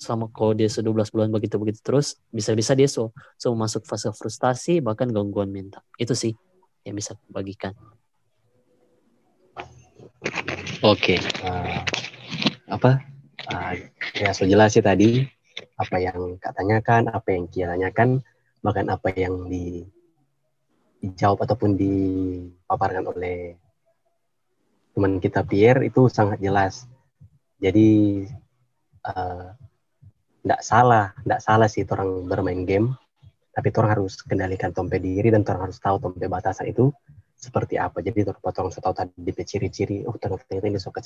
sama 0.04 0.28
kalau 0.28 0.52
dia 0.52 0.68
so 0.68 0.84
12 0.84 1.08
bulan 1.08 1.32
begitu 1.32 1.56
begitu 1.56 1.80
terus 1.80 2.20
bisa-bisa 2.28 2.76
dia 2.76 2.84
so 2.84 3.16
so 3.40 3.56
masuk 3.56 3.88
fase 3.88 4.12
frustasi 4.12 4.84
bahkan 4.84 5.08
gangguan 5.08 5.48
mental. 5.48 5.80
Itu 5.96 6.12
sih 6.12 6.36
yang 6.84 7.00
bisa 7.00 7.16
bagikan. 7.32 7.72
Oke, 10.84 11.16
okay. 11.16 11.18
uh, 11.44 11.80
apa? 12.68 13.00
Uh, 13.48 13.72
ya 14.16 14.36
so 14.36 14.44
jelas 14.44 14.76
sih 14.76 14.84
tadi 14.84 15.24
apa 15.80 15.96
yang 16.00 16.36
kak 16.36 16.52
tanyakan, 16.56 17.08
apa 17.08 17.28
yang 17.32 17.44
kia 17.48 17.72
tanyakan, 17.72 18.20
bahkan 18.60 18.86
apa 18.92 19.08
yang 19.16 19.48
di 19.48 19.84
dijawab 21.04 21.44
ataupun 21.44 21.76
dipaparkan 21.76 23.04
oleh 23.04 23.60
teman 24.96 25.20
kita 25.20 25.44
Pierre 25.44 25.84
itu 25.84 26.08
sangat 26.08 26.40
jelas. 26.40 26.88
Jadi 27.60 28.24
tidak 30.44 30.60
salah, 30.60 31.16
tidak 31.24 31.40
salah 31.40 31.68
sih 31.72 31.88
orang 31.88 32.28
bermain 32.28 32.68
game, 32.68 32.92
tapi 33.56 33.72
orang 33.80 33.96
harus 33.96 34.20
kendalikan 34.20 34.76
tompe 34.76 35.00
diri 35.00 35.32
dan 35.32 35.40
orang 35.48 35.72
harus 35.72 35.80
tahu 35.80 35.96
tompe 35.96 36.28
batasan 36.28 36.68
itu 36.68 36.92
seperti 37.32 37.80
apa. 37.80 38.04
Jadi 38.04 38.28
orang 38.28 38.68
harus 38.68 38.76
tahu 38.76 38.92
tadi 38.92 39.32
ciri-ciri, 39.40 40.04
oh 40.04 40.12
ternyata 40.20 40.68
ini 40.68 40.76
suka 40.76 41.00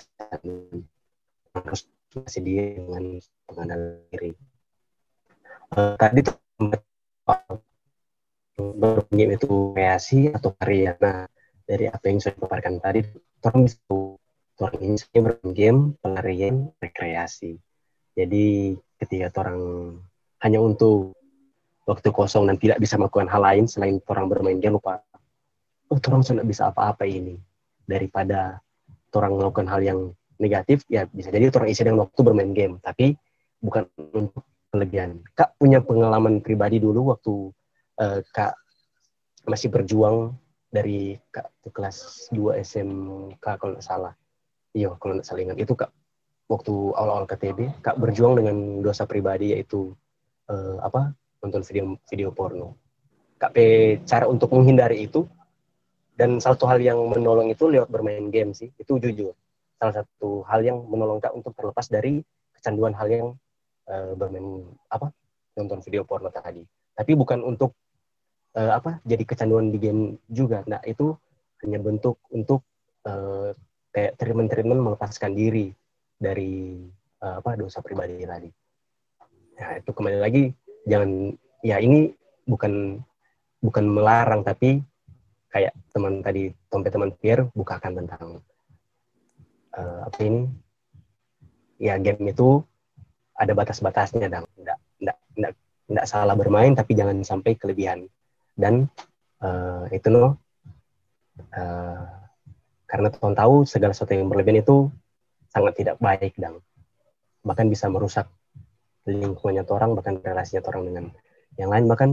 harus 1.55 1.81
masih 2.19 2.43
diri 2.43 2.83
dengan 2.83 3.05
pengendalian 3.47 4.03
diri. 4.11 4.31
Uh, 5.71 5.95
tadi 5.95 6.21
bergame 8.59 9.39
itu 9.39 9.51
kreasi 9.77 10.35
atau 10.35 10.51
karya. 10.59 10.99
Nah, 10.99 11.31
dari 11.63 11.87
apa 11.87 12.05
yang 12.11 12.19
saya 12.19 12.35
paparkan 12.35 12.83
tadi, 12.83 13.07
orang 13.47 13.71
bisa 13.71 13.79
orang 14.59 14.81
ini 14.83 14.97
bermain 15.15 15.51
game, 15.55 15.81
pelarian, 16.03 16.57
rekreasi. 16.83 17.55
Jadi 18.19 18.75
ketika 18.99 19.43
orang 19.47 19.61
hanya 20.43 20.59
untuk 20.63 21.15
waktu 21.89 22.13
kosong 22.13 22.47
dan 22.51 22.61
tidak 22.61 22.79
bisa 22.83 23.01
melakukan 23.01 23.31
hal 23.31 23.41
lain 23.41 23.65
selain 23.65 23.97
orang 24.11 24.27
bermain 24.29 24.59
game 24.61 24.77
lupa, 24.77 25.01
oh 25.89 25.99
orang 25.99 26.23
sudah 26.23 26.45
bisa 26.45 26.69
apa-apa 26.69 27.09
ini 27.09 27.41
daripada 27.89 28.61
orang 29.17 29.41
melakukan 29.41 29.69
hal 29.73 29.81
yang 29.81 30.01
negatif 30.39 30.85
ya 30.87 31.09
bisa 31.09 31.33
jadi 31.33 31.51
orang 31.51 31.73
isi 31.73 31.83
dengan 31.83 32.07
waktu 32.07 32.21
bermain 32.23 32.53
game 32.55 32.79
tapi 32.85 33.17
bukan 33.59 33.89
untuk 34.15 34.45
kelebihan. 34.71 35.25
Kak 35.33 35.57
punya 35.57 35.81
pengalaman 35.81 36.45
pribadi 36.45 36.79
dulu 36.79 37.17
waktu 37.17 37.35
uh, 37.99 38.21
Kak 38.31 38.55
masih 39.49 39.73
berjuang 39.73 40.37
dari 40.69 41.17
Kak 41.33 41.49
kelas 41.73 42.29
2 42.37 42.61
SMK 42.61 43.45
kalau 43.59 43.73
nggak 43.75 43.87
salah. 43.87 44.13
Iya, 44.77 44.95
kalau 45.01 45.19
nggak 45.19 45.27
salah 45.27 45.41
ingat 45.43 45.59
itu 45.59 45.73
Kak 45.73 45.91
waktu 46.49 46.75
awal-awal 46.97 47.29
KTB, 47.29 47.85
Kak 47.85 48.01
berjuang 48.01 48.41
dengan 48.41 48.83
dosa 48.83 49.05
pribadi 49.05 49.53
yaitu 49.55 49.93
uh, 50.51 50.81
apa? 50.83 51.13
nonton 51.39 51.63
video 51.63 51.95
video 52.11 52.35
porno. 52.35 52.75
Kak 53.39 53.55
P 53.55 53.59
cara 54.03 54.27
untuk 54.27 54.51
menghindari 54.51 55.07
itu 55.07 55.23
dan 56.19 56.43
satu 56.43 56.67
hal 56.67 56.83
yang 56.83 56.99
menolong 56.99 57.47
itu 57.55 57.71
lewat 57.71 57.87
bermain 57.87 58.27
game 58.35 58.51
sih. 58.51 58.75
Itu 58.75 58.99
jujur. 58.99 59.39
Salah 59.79 60.03
satu 60.03 60.43
hal 60.51 60.67
yang 60.67 60.83
menolong 60.91 61.23
Kak 61.23 61.31
untuk 61.31 61.55
terlepas 61.55 61.87
dari 61.87 62.19
kecanduan 62.59 62.91
hal 62.99 63.07
yang 63.07 63.29
uh, 63.87 64.19
bermain 64.19 64.67
apa? 64.91 65.15
nonton 65.59 65.83
video 65.83 66.07
porno 66.07 66.31
tadi 66.31 66.63
tapi 66.95 67.13
bukan 67.19 67.43
untuk 67.43 67.75
uh, 68.55 68.79
apa 68.79 69.03
jadi 69.03 69.27
kecanduan 69.27 69.75
di 69.75 69.79
game 69.83 70.03
juga 70.31 70.63
nah 70.71 70.79
itu 70.87 71.19
hanya 71.67 71.83
bentuk 71.83 72.23
untuk 72.31 72.63
uh, 73.03 73.51
kayak 73.91 74.15
treatment-treatment 74.15 74.79
melepaskan 74.79 75.35
diri 75.35 75.75
dari 76.19 76.83
uh, 77.23 77.39
apa 77.39 77.55
dosa 77.55 77.79
pribadi 77.79 78.19
tadi. 78.27 78.51
Nah 79.59 79.79
itu 79.79 79.91
kembali 79.95 80.19
lagi 80.19 80.51
jangan 80.87 81.35
ya 81.63 81.79
ini 81.79 82.11
bukan 82.47 82.99
bukan 83.63 83.85
melarang 83.87 84.43
tapi 84.43 84.83
kayak 85.51 85.75
teman 85.91 86.21
tadi 86.21 86.53
Tompe 86.69 86.93
teman 86.93 87.15
Pierre 87.17 87.49
bukakan 87.55 88.05
tentang 88.05 88.43
uh, 89.79 90.01
apa 90.07 90.19
ini? 90.23 90.47
Ya 91.79 91.95
game 91.99 92.35
itu 92.35 92.67
ada 93.39 93.55
batas-batasnya 93.55 94.27
dan 94.27 94.43
enggak, 94.59 94.79
enggak, 94.99 95.19
enggak, 95.39 95.53
enggak 95.87 96.07
salah 96.11 96.35
bermain 96.35 96.75
tapi 96.75 96.99
jangan 96.99 97.23
sampai 97.23 97.55
kelebihan. 97.55 98.11
Dan 98.59 98.91
uh, 99.39 99.87
itu 99.95 100.11
no 100.11 100.35
uh, 101.55 102.07
karena 102.91 103.09
Tuhan 103.15 103.35
tahu 103.39 103.63
segala 103.63 103.95
sesuatu 103.95 104.19
yang 104.19 104.27
berlebihan 104.27 104.67
itu 104.67 104.91
sangat 105.49 105.81
tidak 105.81 105.97
baik 105.99 106.37
dan 106.37 106.61
bahkan 107.43 107.67
bisa 107.73 107.89
merusak 107.89 108.29
lingkungannya 109.09 109.65
orang 109.73 109.97
bahkan 109.97 110.21
relasinya 110.21 110.61
orang 110.69 110.83
dengan 110.93 111.05
yang 111.57 111.71
lain 111.73 111.85
bahkan 111.89 112.11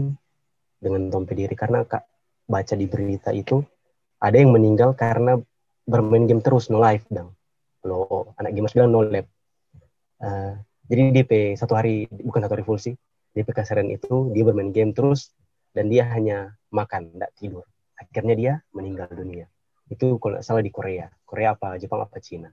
dengan 0.80 1.12
Tompe 1.12 1.36
diri. 1.36 1.54
Karena 1.54 1.84
kak 1.84 2.08
baca 2.48 2.74
di 2.74 2.88
berita 2.88 3.36
itu 3.36 3.60
ada 4.24 4.38
yang 4.39 4.56
meninggal 4.56 4.96
karena 4.96 5.36
bermain 5.86 6.25
game 6.25 6.42
terus 6.42 6.72
no 6.74 6.82
live 6.82 7.06
dong 7.13 7.38
lo 7.86 8.34
anak 8.42 8.58
gamers 8.58 8.74
bilang 8.74 8.89
no 8.89 9.06
lab. 9.06 9.27
Uh, 10.18 10.58
jadi 10.89 11.13
DP 11.13 11.54
satu 11.60 11.77
hari 11.77 12.10
bukan 12.10 12.42
satu 12.42 12.58
hari 12.58 12.65
full 12.65 12.82
sih 12.82 12.96
DP 13.36 13.51
kasaran 13.51 13.92
itu 13.92 14.32
dia 14.34 14.42
bermain 14.48 14.74
game 14.74 14.96
terus 14.96 15.36
dan 15.75 15.92
dia 15.92 16.08
hanya 16.10 16.56
makan 16.72 17.12
tidak 17.13 17.32
tidur. 17.38 17.65
Akhirnya 18.00 18.36
dia 18.36 18.54
meninggal 18.72 19.12
dunia. 19.12 19.46
Itu 19.86 20.18
kalau 20.18 20.42
salah 20.42 20.65
di 20.65 20.74
Korea. 20.74 21.12
Korea 21.27 21.54
apa? 21.54 21.77
Jepang 21.77 22.01
apa? 22.01 22.18
Cina 22.18 22.50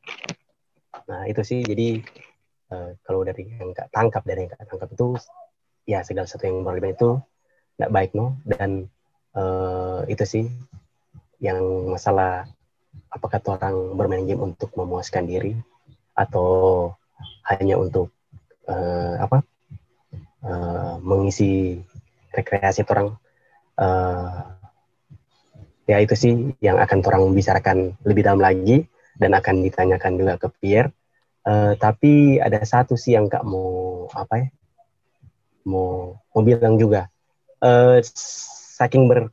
nah 1.08 1.22
itu 1.28 1.42
sih. 1.42 1.61
Jadi 1.64 2.00
uh, 2.72 2.96
kalau 3.04 3.25
dari 3.26 3.49
yang 3.49 3.72
nggak 3.72 3.88
tangkap 3.92 4.22
dari 4.25 4.44
yang 4.44 4.49
nggak 4.52 4.68
tangkap 4.68 4.88
itu 4.92 5.08
ya 5.88 6.00
segala 6.06 6.28
sesuatu 6.28 6.46
yang 6.46 6.62
berlebihan 6.62 6.94
itu 6.94 7.11
tidak 7.76 7.90
baik 7.90 8.11
no. 8.12 8.38
Dan 8.44 8.88
uh, 9.37 10.04
itu 10.08 10.25
sih 10.25 10.44
yang 11.42 11.90
masalah 11.90 12.46
apakah 13.11 13.40
orang 13.50 13.99
bermain 13.99 14.25
game 14.25 14.40
untuk 14.40 14.70
memuaskan 14.78 15.26
diri 15.26 15.56
atau 16.12 16.92
hanya 17.49 17.80
untuk 17.80 18.12
uh, 18.68 19.16
apa 19.18 19.42
uh, 20.44 20.94
mengisi 21.00 21.80
rekreasi 22.32 22.84
orang 22.88 23.16
uh, 23.80 24.54
ya 25.88 25.99
itu 25.99 26.14
sih 26.14 26.32
yang 26.62 26.78
akan 26.78 26.99
orang 27.04 27.22
bicarakan 27.34 27.99
lebih 28.06 28.22
dalam 28.25 28.40
lagi 28.40 28.87
dan 29.16 29.37
akan 29.37 29.64
ditanyakan 29.64 30.12
juga 30.16 30.35
ke 30.40 30.49
Pierre. 30.61 30.92
Uh, 31.42 31.75
tapi 31.75 32.38
ada 32.38 32.62
satu 32.62 32.95
sih 32.95 33.19
yang 33.19 33.26
kak 33.26 33.42
mau 33.42 34.07
apa 34.14 34.47
ya 34.47 34.49
mau 35.66 36.19
mau 36.35 36.42
bilang 36.42 36.78
juga. 36.78 37.11
Uh, 37.62 37.99
saking 38.78 39.07
ber 39.07 39.31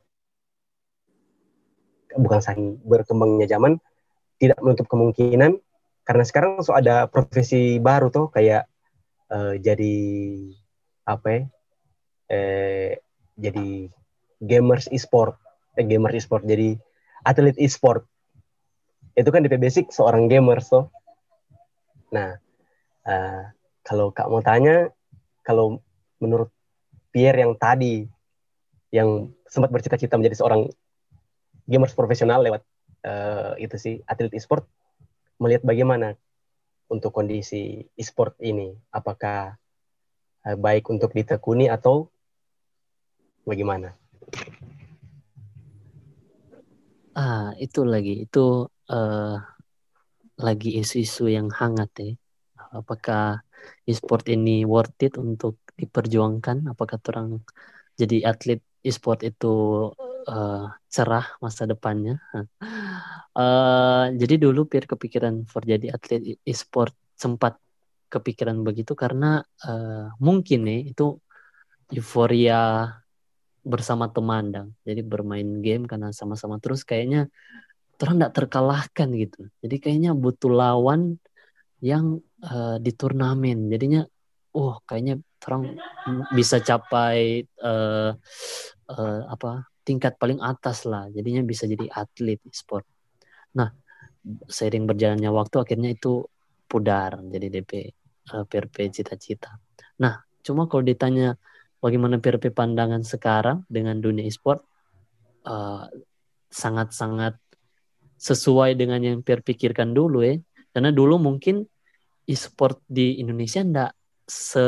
bukan 2.14 2.42
saking 2.42 2.78
berkembangnya 2.82 3.46
zaman 3.46 3.78
tidak 4.42 4.58
menutup 4.62 4.86
kemungkinan. 4.90 5.58
Karena 6.02 6.24
sekarang 6.26 6.58
so 6.66 6.74
ada 6.74 7.06
profesi 7.06 7.78
baru 7.78 8.10
tuh 8.10 8.32
kayak 8.34 8.66
uh, 9.30 9.54
jadi 9.54 9.94
apa 11.06 11.26
ya 11.30 11.42
eh, 12.30 12.90
jadi 13.34 13.90
gamers 14.38 14.86
e-sport. 14.94 15.36
Eh, 15.74 15.84
gamers 15.84 16.22
e-sport 16.22 16.46
jadi 16.46 16.78
atlet 17.26 17.58
e-sport 17.58 18.06
itu 19.20 19.30
kan 19.30 19.44
di 19.44 19.52
basic 19.52 19.92
seorang 19.92 20.26
gamer 20.26 20.64
so. 20.64 20.88
Nah 22.10 22.40
uh, 23.04 23.42
kalau 23.84 24.10
kak 24.10 24.28
mau 24.32 24.40
tanya 24.40 24.88
kalau 25.44 25.84
menurut 26.20 26.48
Pierre 27.12 27.42
yang 27.44 27.54
tadi 27.58 28.06
yang 28.90 29.30
sempat 29.46 29.70
bercita-cita 29.70 30.18
menjadi 30.18 30.40
seorang 30.42 30.70
gamers 31.70 31.94
profesional 31.94 32.42
lewat 32.42 32.62
uh, 33.06 33.54
itu 33.60 33.76
sih 33.78 33.94
atlet 34.06 34.34
e-sport 34.34 34.66
melihat 35.40 35.62
bagaimana 35.64 36.18
untuk 36.90 37.14
kondisi 37.14 37.86
e-sport 37.94 38.34
ini? 38.42 38.74
Apakah 38.90 39.54
uh, 40.44 40.56
baik 40.58 40.90
untuk 40.90 41.14
ditekuni 41.14 41.70
atau 41.70 42.10
bagaimana? 43.46 43.94
Ah 47.14 47.54
itu 47.56 47.86
lagi. 47.86 48.26
Itu 48.26 48.68
uh, 48.90 49.38
lagi 50.40 50.70
isu-isu 50.82 51.30
yang 51.30 51.48
hangat 51.54 51.90
ya. 52.00 52.12
Apakah 52.70 53.42
e-sport 53.86 54.26
ini 54.30 54.62
worth 54.66 54.98
it 55.02 55.14
untuk 55.18 55.62
diperjuangkan? 55.78 56.70
Apakah 56.70 56.98
orang 57.10 57.42
jadi 57.98 58.24
atlet 58.30 58.60
e-sport 58.80 59.20
itu 59.26 59.52
uh, 60.26 60.64
cerah 60.88 61.26
masa 61.42 61.68
depannya. 61.68 62.20
Uh, 63.36 64.08
jadi 64.20 64.40
dulu 64.40 64.66
Pir 64.66 64.88
kepikiran 64.88 65.44
for 65.44 65.62
jadi 65.64 65.92
atlet 65.92 66.40
e-sport 66.44 66.96
sempat 67.16 67.60
kepikiran 68.10 68.64
begitu 68.66 68.96
karena 68.98 69.44
uh, 69.62 70.10
mungkin 70.18 70.66
nih 70.66 70.90
itu 70.96 71.20
euforia 71.92 72.90
bersama 73.60 74.08
teman 74.08 74.44
dong. 74.50 74.68
Jadi 74.88 75.00
bermain 75.04 75.60
game 75.60 75.84
karena 75.84 76.10
sama-sama 76.16 76.56
terus 76.56 76.82
kayaknya 76.82 77.28
terus 78.00 78.16
tidak 78.16 78.32
terkalahkan 78.32 79.08
gitu. 79.12 79.52
Jadi 79.60 79.76
kayaknya 79.76 80.16
butuh 80.16 80.48
lawan 80.48 81.20
yang 81.84 82.24
uh, 82.40 82.80
di 82.80 82.96
turnamen. 82.96 83.68
Jadinya 83.68 84.00
oh 84.56 84.80
kayaknya 84.88 85.20
orang 85.46 85.78
bisa 86.34 86.60
capai 86.60 87.44
uh, 87.62 88.12
uh, 88.90 89.20
apa 89.30 89.70
tingkat 89.86 90.18
paling 90.20 90.42
atas 90.42 90.84
lah 90.84 91.08
jadinya 91.08 91.40
bisa 91.46 91.64
jadi 91.64 91.88
atlet 91.88 92.40
sport 92.52 92.84
nah 93.56 93.72
seiring 94.46 94.84
berjalannya 94.84 95.30
waktu 95.32 95.56
akhirnya 95.64 95.96
itu 95.96 96.26
pudar 96.68 97.18
jadi 97.24 97.46
DP 97.48 97.72
uh, 98.36 98.44
PRP 98.44 98.92
cita-cita 98.92 99.56
nah 99.96 100.20
cuma 100.44 100.68
kalau 100.68 100.84
ditanya 100.84 101.34
bagaimana 101.80 102.20
PRP 102.20 102.52
pandangan 102.52 103.00
sekarang 103.00 103.64
dengan 103.66 103.98
dunia 103.98 104.28
e-sport 104.28 104.60
uh, 105.48 105.88
sangat-sangat 106.50 107.38
sesuai 108.20 108.76
dengan 108.76 109.00
yang 109.00 109.24
PRP 109.24 109.56
pikirkan 109.56 109.96
dulu 109.96 110.20
ya. 110.20 110.36
Karena 110.76 110.92
dulu 110.92 111.16
mungkin 111.16 111.64
e-sport 112.28 112.84
di 112.84 113.16
Indonesia 113.18 113.64
ndak 113.64 113.90
se 114.28 114.66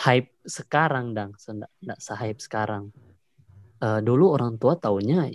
hype 0.00 0.32
sekarang 0.48 1.12
dang. 1.12 1.36
Ndak 1.84 1.98
se 2.00 2.12
hype 2.16 2.40
sekarang. 2.40 2.88
Uh, 3.82 4.00
dulu 4.00 4.32
orang 4.32 4.56
tua 4.56 4.78
taunya 4.80 5.28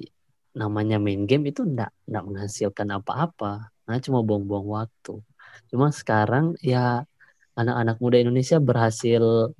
namanya 0.57 0.97
main 0.97 1.29
game 1.29 1.53
itu 1.53 1.61
ndak 1.61 1.93
ndak 2.09 2.23
menghasilkan 2.25 2.89
apa-apa. 2.97 3.69
Nah 3.85 3.97
cuma 4.01 4.25
buang-buang 4.25 4.65
waktu. 4.65 5.21
Cuma 5.69 5.93
sekarang 5.93 6.57
ya 6.65 7.05
anak-anak 7.53 7.97
muda 8.01 8.17
Indonesia 8.17 8.57
berhasil 8.57 9.53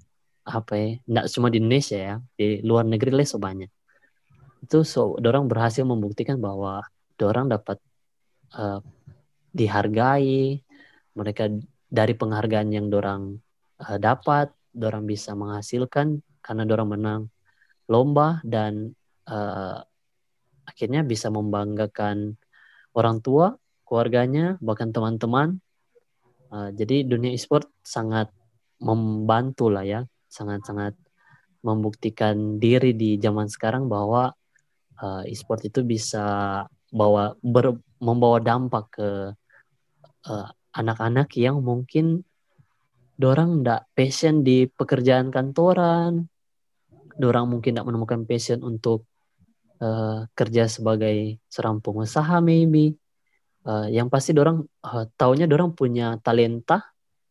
apa 0.48 0.74
ya 0.80 0.88
ndak 1.04 1.26
cuma 1.28 1.52
di 1.52 1.60
Indonesia 1.60 2.00
ya 2.00 2.16
di 2.40 2.64
luar 2.64 2.88
negeri 2.88 3.12
so 3.28 3.36
banyak 3.36 3.68
itu 4.64 4.78
so 4.88 5.20
orang 5.20 5.52
berhasil 5.52 5.84
membuktikan 5.84 6.40
bahwa 6.40 6.88
orang 7.26 7.50
dapat 7.50 7.82
uh, 8.54 8.84
dihargai 9.56 10.62
mereka 11.18 11.50
dari 11.88 12.14
penghargaan 12.14 12.70
yang 12.70 12.92
dorang 12.92 13.42
uh, 13.82 13.98
dapat 13.98 14.54
dorang 14.76 15.10
bisa 15.10 15.34
menghasilkan 15.34 16.22
karena 16.46 16.64
dorang 16.68 16.94
menang 16.94 17.22
lomba 17.88 18.44
dan 18.44 18.94
uh, 19.26 19.82
akhirnya 20.68 21.02
bisa 21.08 21.32
membanggakan 21.32 22.36
orang 22.92 23.24
tua, 23.24 23.56
keluarganya, 23.88 24.60
bahkan 24.60 24.92
teman-teman. 24.92 25.64
Uh, 26.52 26.70
jadi 26.76 27.08
dunia 27.08 27.32
e-sport 27.36 27.68
sangat 27.84 28.32
membantu 28.84 29.72
lah 29.72 29.88
ya, 29.88 30.02
sangat-sangat 30.28 30.94
membuktikan 31.64 32.60
diri 32.62 32.94
di 32.94 33.18
zaman 33.18 33.48
sekarang 33.48 33.88
bahwa 33.88 34.36
uh, 35.00 35.24
e-sport 35.26 35.68
itu 35.68 35.84
bisa 35.84 36.64
bawa 36.92 37.36
ber, 37.40 37.80
membawa 38.00 38.38
dampak 38.40 38.86
ke 38.94 39.10
anak 40.28 40.54
anak-anak 40.76 41.30
yang 41.40 41.64
mungkin 41.64 42.22
dorang 43.18 43.66
ndak 43.66 43.90
passion 43.98 44.46
di 44.46 44.70
pekerjaan 44.70 45.34
kantoran, 45.34 46.30
orang 47.18 47.46
mungkin 47.50 47.74
tidak 47.74 47.88
menemukan 47.90 48.22
passion 48.30 48.62
untuk 48.62 49.10
uh, 49.82 50.30
kerja 50.38 50.70
sebagai 50.70 51.42
seorang 51.50 51.82
pengusaha 51.82 52.38
maybe. 52.44 52.94
Uh, 53.68 53.90
yang 53.92 54.08
pasti 54.08 54.32
orang 54.38 54.64
uh, 54.86 55.10
taunya 55.20 55.44
orang 55.50 55.76
punya 55.76 56.16
talenta 56.24 56.88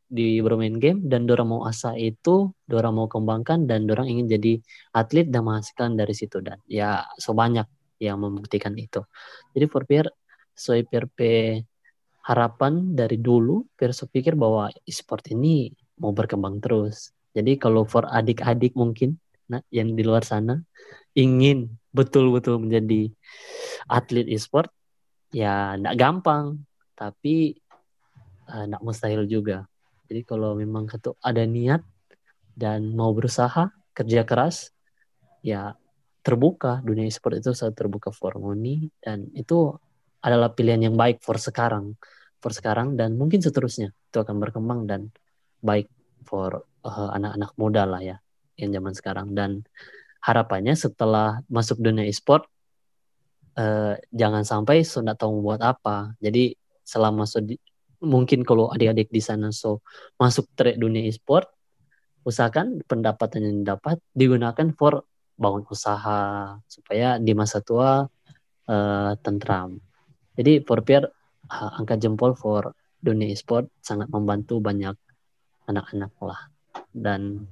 di 0.06 0.38
bermain 0.44 0.76
game 0.76 1.02
dan 1.08 1.24
orang 1.26 1.48
mau 1.48 1.62
asah 1.64 1.96
itu 1.96 2.52
orang 2.70 2.92
mau 2.94 3.08
kembangkan 3.08 3.64
dan 3.64 3.88
orang 3.88 4.06
ingin 4.06 4.26
jadi 4.28 4.52
atlet 4.92 5.26
dan 5.32 5.46
menghasilkan 5.46 5.96
dari 5.96 6.12
situ. 6.12 6.42
Dan 6.42 6.60
ya 6.68 7.06
so 7.16 7.32
banyak 7.32 7.64
yang 7.98 8.20
membuktikan 8.20 8.72
itu 8.76 9.02
jadi 9.56 9.66
for 9.68 9.85
peer 9.88 10.06
so 10.56 10.72
PRP 10.72 11.20
harapan 12.26 12.96
dari 12.96 13.22
dulu 13.22 13.70
Pierre 13.78 13.94
so 13.94 14.11
pikir 14.11 14.35
bahwa 14.35 14.72
e-sport 14.82 15.30
ini 15.30 15.70
mau 16.02 16.12
berkembang 16.12 16.59
terus 16.61 17.14
Jadi 17.37 17.61
kalau 17.61 17.85
for 17.85 18.09
adik-adik 18.09 18.72
mungkin 18.72 19.20
nah, 19.52 19.61
yang 19.68 19.92
di 19.92 20.00
luar 20.00 20.24
sana 20.24 20.56
ingin 21.12 21.68
betul-betul 21.92 22.64
menjadi 22.64 23.12
atlet 23.85 24.24
e-sport, 24.32 24.72
ya 25.37 25.76
enggak 25.76 25.96
gampang, 26.00 26.64
tapi 26.96 27.61
enggak 28.48 28.80
mustahil 28.80 29.28
juga. 29.28 29.68
Jadi 30.09 30.24
kalau 30.24 30.56
memang 30.56 30.88
ada 31.20 31.44
niat 31.44 31.85
dan 32.56 32.96
mau 32.96 33.12
berusaha, 33.12 33.68
kerja 33.92 34.24
keras, 34.24 34.72
ya 35.44 35.76
terbuka 36.26 36.82
dunia 36.82 37.06
e-sport 37.06 37.38
itu 37.38 37.54
sangat 37.54 37.78
terbuka 37.78 38.10
for 38.10 38.34
money 38.42 38.90
dan 38.98 39.30
itu 39.38 39.78
adalah 40.18 40.50
pilihan 40.50 40.90
yang 40.90 40.98
baik 40.98 41.22
for 41.22 41.38
sekarang 41.38 41.94
for 42.46 42.52
sekarang 42.54 42.94
dan 42.94 43.18
mungkin 43.18 43.40
seterusnya. 43.42 43.90
Itu 44.10 44.22
akan 44.22 44.38
berkembang 44.38 44.86
dan 44.86 45.10
baik 45.62 45.90
for 46.22 46.62
uh, 46.86 47.10
anak-anak 47.14 47.50
muda 47.58 47.82
lah 47.88 47.98
ya 47.98 48.16
yang 48.54 48.70
zaman 48.70 48.94
sekarang. 48.94 49.34
Dan 49.34 49.66
harapannya 50.22 50.78
setelah 50.78 51.42
masuk 51.50 51.82
dunia 51.82 52.06
e-sport 52.06 52.46
uh, 53.58 53.98
jangan 54.14 54.46
sampai 54.46 54.86
sudah 54.86 55.18
tahu 55.18 55.42
buat 55.42 55.58
apa. 55.58 56.14
Jadi 56.22 56.54
selama 56.86 57.26
so 57.26 57.42
di, 57.42 57.58
mungkin 57.98 58.46
kalau 58.46 58.70
adik-adik 58.70 59.10
di 59.10 59.18
sana 59.18 59.50
so 59.50 59.82
masuk 60.20 60.46
trade 60.54 60.78
dunia 60.78 61.02
e-sport 61.08 61.50
usahakan 62.26 62.82
pendapatan 62.86 63.42
yang 63.42 63.58
dapat 63.62 64.02
digunakan 64.14 64.70
for 64.74 65.06
bangun 65.37 65.64
usaha 65.68 66.57
supaya 66.66 67.20
di 67.20 67.33
masa 67.37 67.61
tua 67.61 68.05
uh, 68.68 69.12
tentram. 69.20 69.79
Jadi 70.37 70.64
for 70.64 70.81
peer 70.85 71.05
uh, 71.53 71.70
angkat 71.79 72.03
jempol 72.03 72.37
for 72.37 72.72
dunia 73.01 73.31
e-sport 73.31 73.68
sangat 73.85 74.09
membantu 74.11 74.59
banyak 74.59 74.96
anak-anak 75.68 76.12
lah 76.20 76.40
dan 76.90 77.46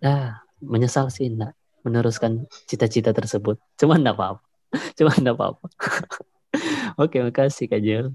ya 0.00 0.42
menyesal 0.64 1.12
sih 1.12 1.28
enggak 1.28 1.54
meneruskan 1.86 2.48
cita-cita 2.66 3.14
tersebut. 3.14 3.60
Cuma 3.80 3.96
enggak 3.96 4.16
apa-apa. 4.18 4.42
Cuma 4.98 5.12
enggak 5.14 5.36
apa-apa. 5.38 5.66
Oke, 7.02 7.22
makasih 7.22 7.70
Kak 7.70 7.80
Jel. 7.84 8.10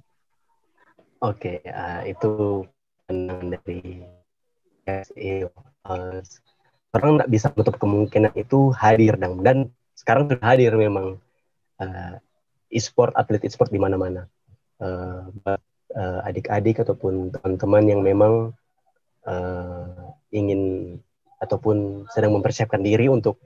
Oke, 1.23 1.63
uh, 1.63 2.03
itu 2.03 2.67
pandangan 3.07 3.55
dari 3.55 4.03
SEO. 4.83 5.49
Uh, 5.87 6.19
orang 6.93 7.19
nggak 7.19 7.31
bisa 7.33 7.49
menutup 7.49 7.75
kemungkinan 7.81 8.33
itu 8.37 8.69
hadir 8.77 9.17
dan 9.17 9.41
dan 9.41 9.57
sekarang 9.97 10.29
sudah 10.29 10.45
hadir 10.45 10.77
memang 10.77 11.17
uh, 11.81 12.15
e-sport 12.69 13.13
atlet 13.17 13.41
e-sport 13.45 13.73
di 13.73 13.81
mana-mana. 13.81 14.29
Uh, 14.77 15.29
uh, 15.45 16.19
adik-adik 16.27 16.81
ataupun 16.81 17.33
teman-teman 17.33 17.83
yang 17.85 18.01
memang 18.01 18.33
uh, 19.25 20.13
ingin 20.33 20.95
ataupun 21.41 22.07
sedang 22.09 22.33
mempersiapkan 22.37 22.81
diri 22.81 23.09
untuk 23.09 23.37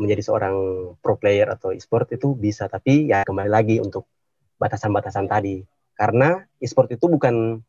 menjadi 0.00 0.32
seorang 0.32 0.56
pro 1.02 1.20
player 1.20 1.50
atau 1.52 1.70
e-sport 1.74 2.08
itu 2.14 2.32
bisa. 2.34 2.66
Tapi 2.66 3.10
ya 3.10 3.26
kembali 3.26 3.50
lagi 3.50 3.76
untuk 3.78 4.08
batasan-batasan 4.56 5.28
tadi. 5.28 5.60
Karena 5.92 6.40
e-sport 6.56 6.88
itu 6.94 7.06
bukan 7.06 7.60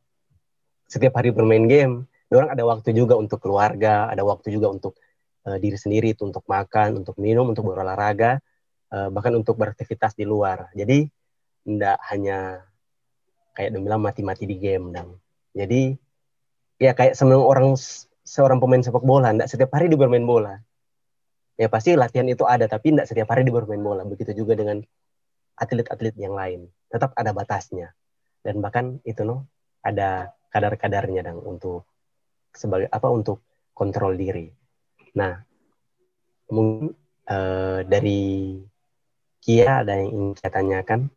setiap 0.88 1.20
hari 1.20 1.36
bermain 1.36 1.67
game 1.67 2.08
orang 2.39 2.52
ada 2.56 2.63
waktu 2.63 2.96
juga 2.96 3.20
untuk 3.20 3.44
keluarga, 3.44 4.08
ada 4.08 4.24
waktu 4.24 4.56
juga 4.56 4.72
untuk 4.72 4.96
uh, 5.44 5.58
diri 5.60 5.76
sendiri, 5.76 6.15
itu 6.15 6.24
untuk 6.24 6.48
makan, 6.48 7.04
untuk 7.04 7.20
minum, 7.20 7.52
untuk 7.52 7.67
berolahraga, 7.67 8.39
uh, 8.94 9.10
bahkan 9.12 9.36
untuk 9.36 9.60
beraktivitas 9.60 10.15
di 10.15 10.24
luar. 10.24 10.72
Jadi 10.72 11.12
tidak 11.67 11.98
hanya 12.08 12.63
kayak 13.52 13.76
bilang 13.76 14.00
mati-mati 14.00 14.48
di 14.48 14.56
game, 14.56 14.96
dan 14.96 15.12
jadi 15.52 16.00
ya 16.80 16.96
kayak 16.96 17.20
semua 17.20 17.44
orang 17.44 17.76
seorang 18.24 18.63
pemain 18.63 18.80
sepak 18.80 19.04
bola, 19.04 19.36
tidak 19.36 19.50
setiap 19.52 19.72
hari 19.76 19.91
dia 19.91 20.00
bermain 20.00 20.24
bola. 20.24 20.56
Ya 21.60 21.67
pasti 21.67 21.94
latihan 22.00 22.26
itu 22.32 22.48
ada, 22.48 22.65
tapi 22.65 22.96
tidak 22.96 23.12
setiap 23.12 23.28
hari 23.30 23.44
dia 23.44 23.54
bermain 23.54 23.84
bola. 23.84 24.08
Begitu 24.08 24.34
juga 24.34 24.56
dengan 24.56 24.80
atlet-atlet 25.60 26.15
yang 26.17 26.34
lain, 26.34 26.72
tetap 26.88 27.12
ada 27.13 27.36
batasnya. 27.36 27.91
Dan 28.41 28.63
bahkan 28.63 28.98
itu 29.06 29.22
no 29.22 29.46
ada 29.84 30.34
kadar-kadarnya 30.50 31.22
dan 31.28 31.38
untuk 31.38 31.90
sebagai 32.52 32.88
apa 32.92 33.08
untuk 33.08 33.42
kontrol 33.72 34.14
diri. 34.16 34.52
Nah, 35.18 35.40
mungkin 36.52 36.94
uh, 37.28 37.82
dari 37.88 38.56
Kia 39.42 39.82
ada 39.82 39.98
yang 39.98 40.14
ingin 40.14 40.32
saya 40.38 40.52
tanyakan? 40.54 41.10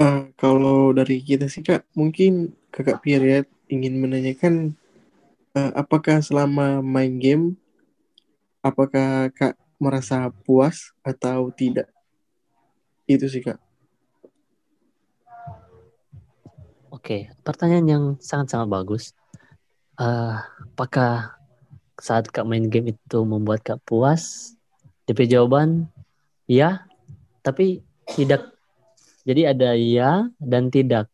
Uh, 0.00 0.32
kalau 0.40 0.96
dari 0.96 1.20
kita 1.20 1.44
sih 1.46 1.60
kak, 1.60 1.84
mungkin 1.92 2.56
kakak 2.72 3.04
Pierre 3.04 3.44
ingin 3.68 4.00
menanyakan 4.00 4.72
uh, 5.52 5.72
apakah 5.76 6.24
selama 6.24 6.80
main 6.80 7.20
game, 7.20 7.60
apakah 8.64 9.28
kak 9.36 9.60
merasa 9.76 10.32
puas 10.48 10.96
atau 11.04 11.52
tidak? 11.52 11.92
Itu 13.04 13.28
sih 13.28 13.44
kak. 13.44 13.60
Oke, 16.88 17.28
pertanyaan 17.44 17.86
yang 17.86 18.04
sangat-sangat 18.16 18.72
bagus 18.72 19.12
uh, 19.98 20.42
apakah 20.74 21.34
saat 21.98 22.28
kak 22.30 22.46
main 22.46 22.66
game 22.70 22.94
itu 22.94 23.18
membuat 23.22 23.62
kak 23.62 23.80
puas? 23.86 24.54
DP 25.04 25.28
jawaban 25.28 25.92
ya, 26.48 26.88
tapi 27.44 27.84
tidak. 28.16 28.56
Jadi 29.24 29.42
ada 29.44 29.76
ya 29.76 30.28
dan 30.40 30.72
tidak. 30.72 31.08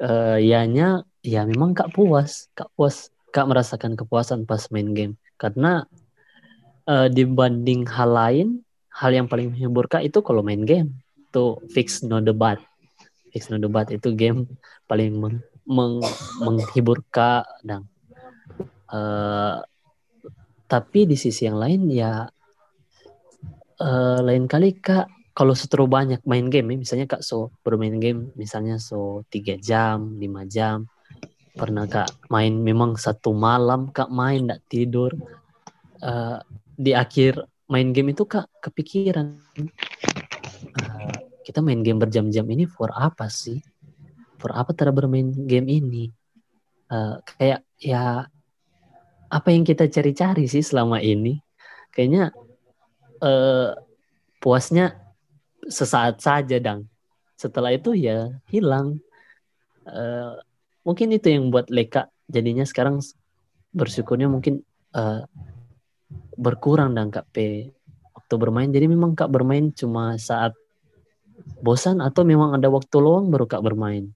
Uh, 0.00 0.40
ya-nya 0.40 1.04
ya 1.22 1.46
memang 1.46 1.76
kak 1.76 1.94
puas, 1.94 2.50
kak 2.56 2.72
puas, 2.74 3.12
kak 3.30 3.46
merasakan 3.46 3.94
kepuasan 3.94 4.48
pas 4.48 4.66
main 4.72 4.90
game 4.96 5.14
karena 5.38 5.86
uh, 6.88 7.06
dibanding 7.12 7.86
hal 7.86 8.10
lain, 8.10 8.48
hal 8.90 9.10
yang 9.14 9.26
paling 9.30 9.54
menghibur 9.54 9.86
kak 9.86 10.02
itu 10.02 10.18
kalau 10.24 10.42
main 10.42 10.62
game 10.64 11.02
itu 11.28 11.58
fix 11.70 12.02
no 12.02 12.18
debat, 12.18 12.58
fix 13.30 13.48
no 13.48 13.60
debat 13.60 13.88
itu 13.88 14.12
game 14.16 14.48
paling 14.90 15.16
meng, 15.18 15.38
meng, 15.68 16.02
menghibur 16.42 17.04
kak 17.12 17.46
dan 17.62 17.86
Uh, 18.92 19.64
tapi 20.68 21.08
di 21.08 21.16
sisi 21.16 21.48
yang 21.48 21.56
lain 21.56 21.88
ya 21.88 22.28
uh, 23.80 24.18
lain 24.20 24.44
kali 24.44 24.76
kak 24.76 25.08
kalau 25.32 25.56
seteru 25.56 25.88
banyak 25.88 26.20
main 26.28 26.52
game 26.52 26.76
ya, 26.76 26.78
misalnya 26.84 27.06
kak 27.08 27.24
so 27.24 27.48
bermain 27.64 27.96
game 27.96 28.36
misalnya 28.36 28.76
so 28.76 29.24
tiga 29.32 29.56
jam 29.56 30.20
lima 30.20 30.44
jam 30.44 30.84
pernah 31.56 31.88
kak 31.88 32.28
main 32.28 32.52
memang 32.52 33.00
satu 33.00 33.32
malam 33.32 33.88
kak 33.96 34.12
main 34.12 34.44
tidak 34.44 34.60
tidur 34.68 35.10
uh, 36.04 36.36
di 36.76 36.92
akhir 36.92 37.40
main 37.72 37.96
game 37.96 38.12
itu 38.12 38.28
kak 38.28 38.44
kepikiran 38.60 39.40
uh, 40.84 41.16
kita 41.42 41.58
main 41.58 41.82
game 41.82 41.98
berjam-jam 41.98 42.46
ini 42.46 42.64
for 42.70 42.94
apa 42.94 43.26
sih? 43.26 43.58
For 44.38 44.54
apa 44.54 44.70
cara 44.74 44.94
bermain 44.94 45.34
game 45.34 45.68
ini? 45.68 46.06
Uh, 46.86 47.18
kayak 47.34 47.66
ya 47.82 48.30
apa 49.32 49.48
yang 49.48 49.64
kita 49.64 49.88
cari-cari 49.88 50.44
sih 50.44 50.60
selama 50.60 51.00
ini? 51.00 51.40
Kayaknya 51.88 52.36
uh, 53.24 53.72
puasnya 54.44 55.00
sesaat 55.64 56.20
saja 56.20 56.60
dang. 56.60 56.84
Setelah 57.40 57.72
itu 57.72 57.96
ya 57.96 58.28
hilang. 58.52 59.00
Uh, 59.88 60.36
mungkin 60.84 61.16
itu 61.16 61.32
yang 61.32 61.48
buat 61.48 61.72
Leka 61.72 62.12
jadinya 62.28 62.68
sekarang 62.68 63.00
bersyukurnya 63.72 64.28
mungkin 64.28 64.60
uh, 64.92 65.24
berkurang 66.36 66.92
dan 66.92 67.08
Kak 67.08 67.32
P. 67.32 67.68
Waktu 68.12 68.34
bermain 68.36 68.68
jadi 68.68 68.84
memang 68.84 69.16
Kak 69.16 69.32
bermain 69.32 69.72
cuma 69.72 70.20
saat 70.20 70.52
bosan 71.64 72.04
atau 72.04 72.22
memang 72.22 72.52
ada 72.60 72.68
waktu 72.68 72.96
luang 73.00 73.32
baru 73.32 73.48
Kak 73.48 73.64
bermain. 73.64 74.12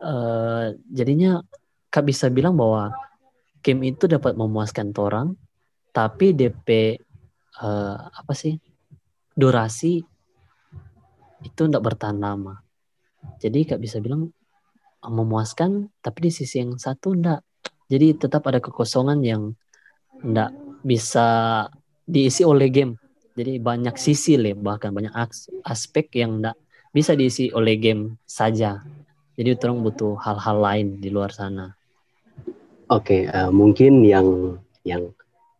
Uh, 0.00 0.72
jadinya 0.88 1.44
Kak 1.92 2.08
bisa 2.08 2.32
bilang 2.32 2.56
bahwa 2.56 2.96
game 3.66 3.90
itu 3.90 4.06
dapat 4.06 4.38
memuaskan 4.38 4.94
orang 4.94 5.34
tapi 5.90 6.30
DP 6.30 7.02
uh, 7.58 7.66
eh, 7.66 7.98
apa 7.98 8.30
sih 8.30 8.54
durasi 9.34 10.06
itu 11.42 11.60
tidak 11.66 11.82
bertahan 11.82 12.16
lama. 12.16 12.62
Jadi 13.42 13.66
kak 13.66 13.82
bisa 13.82 13.98
bilang 13.98 14.30
uh, 15.02 15.10
memuaskan 15.10 15.90
tapi 15.98 16.30
di 16.30 16.30
sisi 16.30 16.62
yang 16.62 16.78
satu 16.78 17.10
enggak 17.10 17.42
jadi 17.90 18.14
tetap 18.14 18.46
ada 18.46 18.62
kekosongan 18.62 19.18
yang 19.26 19.42
enggak 20.22 20.54
bisa 20.86 21.26
diisi 22.06 22.46
oleh 22.46 22.70
game. 22.70 22.94
Jadi 23.34 23.58
banyak 23.58 23.98
sisi 23.98 24.38
le 24.38 24.54
bahkan 24.54 24.94
banyak 24.94 25.12
aspek 25.66 26.06
yang 26.14 26.38
enggak 26.38 26.56
bisa 26.94 27.18
diisi 27.18 27.50
oleh 27.50 27.74
game 27.82 28.14
saja. 28.30 28.78
Jadi 29.34 29.58
orang 29.58 29.82
butuh 29.82 30.16
hal-hal 30.22 30.56
lain 30.62 30.86
di 31.02 31.10
luar 31.12 31.34
sana 31.34 31.76
Oke, 32.86 33.26
uh, 33.26 33.50
mungkin 33.50 34.06
yang 34.06 34.58
yang 34.86 35.10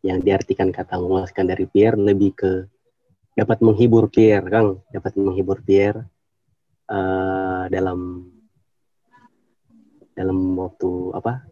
yang 0.07 0.23
diartikan 0.23 0.71
kata 0.71 0.95
memuaskan 0.95 1.51
dari 1.51 1.67
Pierre 1.67 1.99
lebih 1.99 2.31
ke 2.39 2.53
dapat 3.35 3.59
menghibur 3.67 4.07
Pierre, 4.07 4.47
Kang, 4.47 4.79
dapat 4.95 5.19
menghibur 5.19 5.59
Pierre 5.67 6.07
uh, 6.87 7.67
dalam 7.67 8.31
dalam 10.15 10.39
waktu 10.55 10.91
apa? 11.19 11.43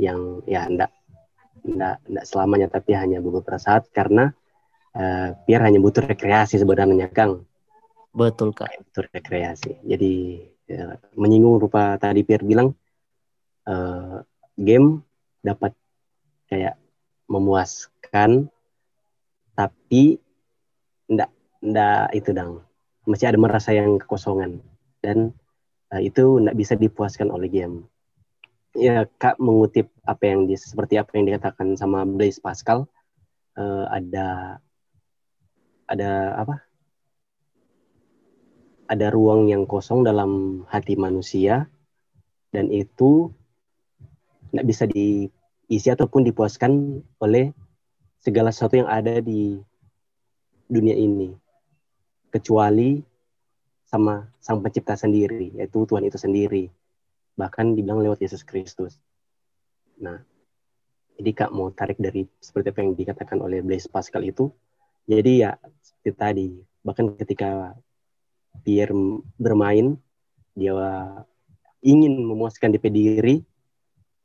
Yang 0.00 0.48
ya 0.48 0.64
enggak 0.64 0.90
enggak 1.60 1.96
enggak 2.08 2.24
selamanya 2.24 2.68
tapi 2.72 2.96
hanya 2.96 3.20
beberapa 3.20 3.60
saat 3.60 3.92
karena 3.92 4.32
uh, 4.96 5.36
Pierre 5.44 5.68
hanya 5.68 5.76
butuh 5.76 6.08
rekreasi 6.08 6.56
sebenarnya 6.56 7.12
Kang. 7.12 7.44
Betul 8.16 8.56
kak. 8.56 8.80
butuh 8.80 9.12
rekreasi. 9.12 9.76
Jadi 9.84 10.40
ya, 10.72 10.96
menyinggung 11.20 11.60
rupa 11.60 12.00
tadi 12.00 12.24
Pierre 12.24 12.48
bilang 12.48 12.72
uh, 13.68 14.24
game 14.62 15.02
dapat 15.42 15.74
kayak 16.46 16.78
memuaskan 17.26 18.46
tapi 19.52 20.22
enggak 21.10 21.30
enggak 21.60 22.06
itu 22.16 22.30
dong 22.32 22.64
masih 23.06 23.34
ada 23.34 23.38
merasa 23.38 23.74
yang 23.74 23.98
kekosongan. 23.98 24.62
Dan 25.02 25.34
uh, 25.90 26.02
itu 26.02 26.38
enggak 26.38 26.58
bisa 26.58 26.74
dipuaskan 26.78 27.34
oleh 27.34 27.50
game. 27.50 27.86
Ya 28.72 29.04
kak 29.20 29.36
mengutip 29.36 29.92
apa 30.08 30.32
yang 30.32 30.48
di, 30.48 30.56
seperti 30.56 30.96
apa 30.96 31.20
yang 31.20 31.28
dikatakan 31.28 31.76
sama 31.76 32.08
Blaise 32.08 32.40
Pascal 32.40 32.88
uh, 33.58 33.84
ada 33.92 34.58
ada 35.90 36.10
apa? 36.40 36.56
Ada 38.88 39.08
ruang 39.12 39.48
yang 39.48 39.64
kosong 39.68 40.04
dalam 40.04 40.64
hati 40.68 40.96
manusia 40.96 41.68
dan 42.52 42.68
itu 42.68 43.32
tidak 44.52 44.68
bisa 44.68 44.84
diisi 44.84 45.88
ataupun 45.88 46.28
dipuaskan 46.28 47.00
oleh 47.24 47.56
segala 48.20 48.52
sesuatu 48.52 48.76
yang 48.76 48.86
ada 48.92 49.18
di 49.24 49.56
dunia 50.68 50.92
ini. 50.92 51.32
Kecuali 52.28 53.00
sama 53.88 54.28
sang 54.40 54.60
pencipta 54.60 54.92
sendiri 54.92 55.56
yaitu 55.56 55.88
Tuhan 55.88 56.04
itu 56.04 56.20
sendiri. 56.20 56.68
Bahkan 57.40 57.72
dibilang 57.72 58.04
lewat 58.04 58.20
Yesus 58.20 58.44
Kristus. 58.44 59.00
Nah 59.96 60.20
jadi 61.16 61.30
kak 61.32 61.50
mau 61.52 61.72
tarik 61.72 62.00
dari 62.00 62.28
seperti 62.40 62.72
apa 62.72 62.80
yang 62.84 62.92
dikatakan 62.96 63.38
oleh 63.40 63.60
Blaise 63.64 63.88
Pascal 63.88 64.24
itu 64.24 64.52
jadi 65.06 65.32
ya 65.38 65.50
seperti 65.78 66.10
tadi 66.16 66.48
bahkan 66.82 67.14
ketika 67.14 67.76
Pierre 68.66 68.94
bermain 69.38 69.96
dia 70.58 70.74
ingin 71.84 72.20
memuaskan 72.26 72.74
DP 72.74 72.86
diri 72.90 73.36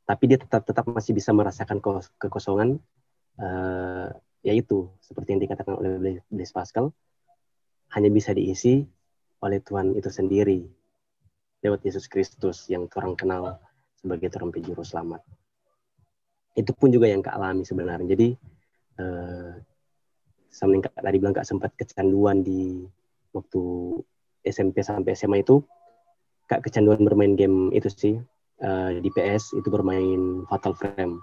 tapi 0.08 0.24
dia 0.24 0.40
tetap 0.40 0.64
tetap 0.64 0.88
masih 0.88 1.12
bisa 1.12 1.36
merasakan 1.36 1.84
kekosongan 2.16 2.80
uh, 3.36 4.08
yaitu 4.40 4.88
seperti 5.04 5.36
yang 5.36 5.42
dikatakan 5.44 5.76
oleh 5.76 6.24
Blaise 6.32 6.56
Pascal 6.56 6.96
hanya 7.92 8.08
bisa 8.08 8.32
diisi 8.32 8.88
oleh 9.44 9.60
Tuhan 9.60 9.92
itu 9.92 10.08
sendiri 10.08 10.64
lewat 11.60 11.84
Yesus 11.84 12.08
Kristus 12.08 12.64
yang 12.72 12.88
orang 12.96 13.20
kenal 13.20 13.60
sebagai 13.98 14.30
Tuhan 14.30 14.54
penjuru 14.54 14.82
selamat. 14.86 15.22
Itu 16.54 16.70
pun 16.74 16.90
juga 16.94 17.10
yang 17.10 17.22
kealami 17.22 17.66
sebenarnya. 17.66 18.06
Jadi 18.14 18.28
eh, 18.98 19.52
sama 20.50 20.78
yang 20.78 20.82
tadi 20.86 21.16
bilang 21.18 21.34
kak 21.34 21.46
sempat 21.46 21.74
kecanduan 21.74 22.42
di 22.46 22.86
waktu 23.34 23.62
SMP 24.46 24.82
sampai 24.86 25.18
SMA 25.18 25.42
itu 25.42 25.62
kak 26.46 26.62
kecanduan 26.64 27.02
bermain 27.02 27.34
game 27.34 27.74
itu 27.74 27.90
sih 27.90 28.16
uh, 28.62 28.90
di 28.98 29.10
PS 29.12 29.58
itu 29.58 29.68
bermain 29.68 30.44
Fatal 30.46 30.74
Frame. 30.74 31.20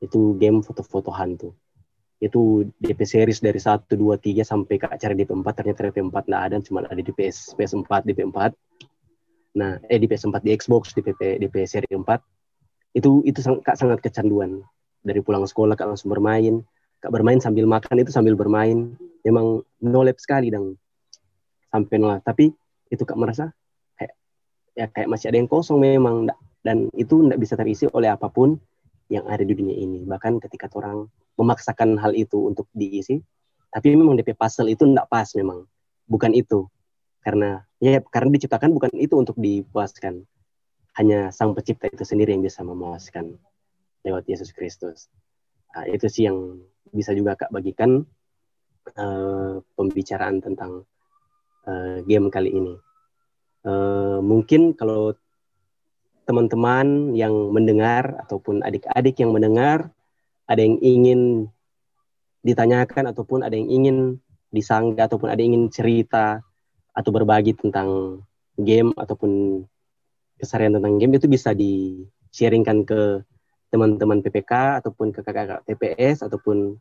Itu 0.00 0.36
game 0.40 0.64
foto-foto 0.64 1.12
hantu 1.12 1.52
itu 2.20 2.68
DP 2.76 3.00
series 3.08 3.40
dari 3.40 3.56
1, 3.56 3.88
2, 3.96 3.96
3 3.96 4.44
sampai 4.44 4.76
kak 4.76 5.00
cari 5.00 5.16
DP 5.16 5.40
4 5.40 5.56
ternyata 5.56 5.88
DP 5.88 6.04
4 6.04 6.28
nggak 6.28 6.42
ada 6.52 6.56
cuma 6.60 6.84
ada 6.84 7.00
di 7.00 7.16
PS 7.16 7.56
PS4 7.56 8.12
DP 8.12 8.28
4 8.28 9.56
nah 9.56 9.80
eh 9.88 9.96
di 9.96 10.04
PS4 10.04 10.36
di 10.44 10.52
Xbox 10.52 10.92
di 10.92 11.00
PP 11.00 11.40
DP 11.40 11.64
seri 11.64 11.88
4 11.88 12.04
itu 12.94 13.22
itu 13.22 13.38
sang, 13.42 13.62
kak 13.62 13.78
sangat 13.78 14.02
kecanduan. 14.02 14.62
Dari 15.00 15.22
pulang 15.22 15.46
sekolah 15.46 15.78
kak 15.78 15.88
langsung 15.94 16.10
bermain. 16.10 16.62
Kak 17.00 17.12
bermain 17.14 17.40
sambil 17.40 17.64
makan 17.64 18.02
itu 18.02 18.12
sambil 18.12 18.34
bermain. 18.36 18.98
Memang 19.24 19.62
nolep 19.80 20.18
sekali 20.18 20.50
dan 20.50 20.74
sampai 21.70 21.96
nol 22.02 22.18
tapi 22.26 22.50
itu 22.90 23.02
kak 23.06 23.14
merasa 23.14 23.54
ya 24.80 24.88
kayak 24.88 25.12
masih 25.12 25.28
ada 25.28 25.36
yang 25.36 25.50
kosong 25.50 25.84
memang 25.84 26.32
dan 26.64 26.88
itu 26.96 27.20
tidak 27.20 27.38
bisa 27.44 27.54
terisi 27.60 27.84
oleh 27.92 28.08
apa 28.08 28.32
pun 28.32 28.56
yang 29.12 29.28
ada 29.28 29.44
di 29.44 29.52
dunia 29.52 29.76
ini. 29.76 30.08
Bahkan 30.08 30.40
ketika 30.40 30.72
orang 30.72 31.04
memaksakan 31.36 32.00
hal 32.00 32.16
itu 32.16 32.48
untuk 32.48 32.64
diisi 32.72 33.20
tapi 33.70 33.92
memang 33.94 34.16
DP 34.16 34.32
puzzle 34.34 34.72
itu 34.72 34.88
tidak 34.88 35.06
pas 35.12 35.28
memang. 35.36 35.68
Bukan 36.08 36.32
itu. 36.32 36.66
Karena 37.20 37.60
ya 37.78 38.00
karena 38.08 38.32
diciptakan 38.34 38.72
bukan 38.72 38.90
itu 38.96 39.14
untuk 39.20 39.36
dipuaskan. 39.36 40.24
Hanya 40.98 41.30
sang 41.30 41.54
pencipta 41.54 41.86
itu 41.86 42.02
sendiri 42.02 42.34
yang 42.34 42.42
bisa 42.42 42.66
memuaskan 42.66 43.38
lewat 44.02 44.26
Yesus 44.26 44.50
Kristus. 44.50 45.06
Nah, 45.70 45.86
itu 45.86 46.10
sih 46.10 46.26
yang 46.26 46.66
bisa 46.90 47.14
juga 47.14 47.38
kak 47.38 47.54
bagikan 47.54 48.02
uh, 48.98 49.62
pembicaraan 49.78 50.42
tentang 50.42 50.82
uh, 51.70 52.02
game 52.02 52.26
kali 52.26 52.50
ini. 52.50 52.74
Uh, 53.60 54.24
mungkin 54.24 54.72
kalau 54.72 55.12
teman-teman 56.24 57.12
yang 57.12 57.32
mendengar 57.52 58.22
ataupun 58.24 58.64
adik-adik 58.64 59.20
yang 59.20 59.34
mendengar 59.34 59.90
ada 60.48 60.62
yang 60.62 60.78
ingin 60.80 61.50
ditanyakan 62.40 63.10
ataupun 63.12 63.44
ada 63.44 63.52
yang 63.52 63.68
ingin 63.68 63.96
disanggah 64.48 65.06
ataupun 65.10 65.28
ada 65.28 65.42
yang 65.42 65.54
ingin 65.54 65.66
cerita 65.68 66.40
atau 66.96 67.10
berbagi 67.12 67.54
tentang 67.54 68.22
game 68.56 68.90
ataupun 68.96 69.62
kesarian 70.40 70.74
tentang 70.74 70.96
game 70.96 71.20
itu 71.20 71.28
bisa 71.28 71.52
di 71.52 72.04
sharingkan 72.32 72.88
ke 72.88 73.20
teman-teman 73.70 74.24
PPK 74.24 74.82
ataupun 74.82 75.14
ke 75.14 75.20
kakak-kakak 75.22 75.62
TPS 75.68 76.26
ataupun 76.26 76.80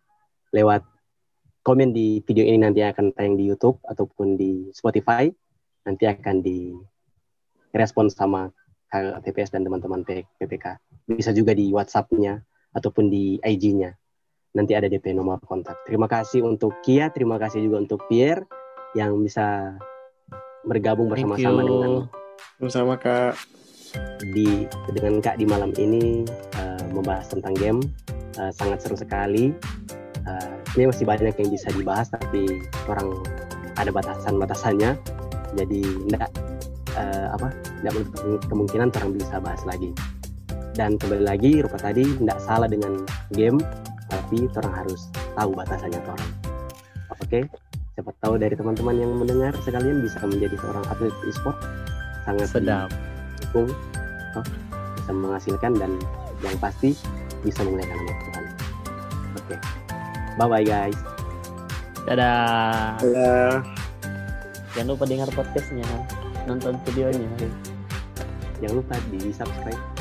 lewat 0.50 0.82
komen 1.62 1.94
di 1.94 2.24
video 2.26 2.48
ini 2.48 2.66
nanti 2.66 2.82
akan 2.82 3.14
tayang 3.14 3.38
di 3.38 3.46
YouTube 3.46 3.78
ataupun 3.86 4.34
di 4.40 4.74
Spotify 4.74 5.30
nanti 5.84 6.06
akan 6.08 6.36
di 6.44 6.76
respon 7.76 8.10
sama 8.10 8.50
TPS 9.22 9.54
dan 9.54 9.62
teman-teman 9.62 10.02
PPK 10.06 10.66
bisa 11.06 11.30
juga 11.30 11.54
di 11.54 11.70
WhatsApp-nya 11.70 12.42
ataupun 12.74 13.10
di 13.10 13.38
IG-nya 13.42 13.94
nanti 14.54 14.74
ada 14.74 14.90
DP 14.90 15.14
nomor 15.14 15.38
kontak. 15.46 15.78
Terima 15.86 16.10
kasih 16.10 16.42
untuk 16.42 16.82
Kia 16.82 17.14
terima 17.14 17.38
kasih 17.38 17.62
juga 17.62 17.86
untuk 17.86 18.02
Pierre 18.10 18.50
yang 18.98 19.14
bisa 19.22 19.78
bergabung 20.66 21.10
bersama-sama 21.10 21.62
dengan 21.62 21.92
bersama 22.58 22.94
Kak. 22.98 23.38
di 24.22 24.70
dengan 24.94 25.18
Kak 25.18 25.42
di 25.42 25.50
malam 25.50 25.74
ini 25.82 26.22
uh, 26.58 26.86
membahas 26.94 27.30
tentang 27.30 27.54
game. 27.58 27.82
Uh, 28.38 28.54
sangat 28.54 28.86
seru 28.86 28.98
sekali. 28.98 29.50
Uh, 30.26 30.54
ini 30.78 30.90
masih 30.90 31.06
banyak 31.10 31.34
yang 31.34 31.50
bisa 31.50 31.74
dibahas 31.74 32.10
tapi 32.14 32.46
orang 32.86 33.10
ada 33.78 33.90
batasan-batasannya 33.90 35.19
jadi 35.56 35.82
enggak 36.10 36.30
uh, 36.98 37.28
apa 37.38 37.48
tidak 37.82 37.94
kemungkinan 38.50 38.90
orang 38.94 39.12
bisa 39.16 39.36
bahas 39.42 39.62
lagi 39.66 39.90
dan 40.78 40.96
kembali 40.96 41.24
lagi 41.26 41.52
rupa 41.64 41.78
tadi 41.80 42.06
tidak 42.06 42.40
salah 42.44 42.70
dengan 42.70 43.04
game 43.34 43.60
tapi 44.10 44.48
orang 44.58 44.74
harus 44.86 45.10
tahu 45.38 45.52
batasannya 45.54 46.00
orang 46.06 46.32
oke 47.14 47.20
okay? 47.24 47.44
siapa 47.98 48.12
tahu 48.24 48.40
dari 48.40 48.56
teman-teman 48.56 48.96
yang 48.96 49.12
mendengar 49.18 49.52
sekalian 49.66 50.02
bisa 50.02 50.22
menjadi 50.24 50.56
seorang 50.62 50.86
atlet 50.88 51.14
e-sport 51.28 51.58
sangat 52.24 52.48
sedap 52.50 52.90
dukung 53.44 53.70
oh, 54.38 54.46
bisa 54.98 55.12
menghasilkan 55.12 55.74
dan 55.78 55.92
yang 56.46 56.56
pasti 56.64 56.96
bisa 57.44 57.64
memuliakan 57.66 57.96
nama 57.96 58.14
Tuhan 58.14 58.44
oke 59.36 59.46
okay. 59.56 59.60
Bye 60.40 60.48
bye 60.48 60.64
guys. 60.64 60.96
Dadah. 62.08 62.96
Dadah. 63.04 63.79
Jangan 64.78 64.90
lupa 64.94 65.06
dengar 65.10 65.30
podcastnya, 65.34 65.88
nonton 66.46 66.78
videonya. 66.86 67.26
Jangan 68.62 68.76
lupa 68.78 68.96
di 69.10 69.34
subscribe. 69.34 69.99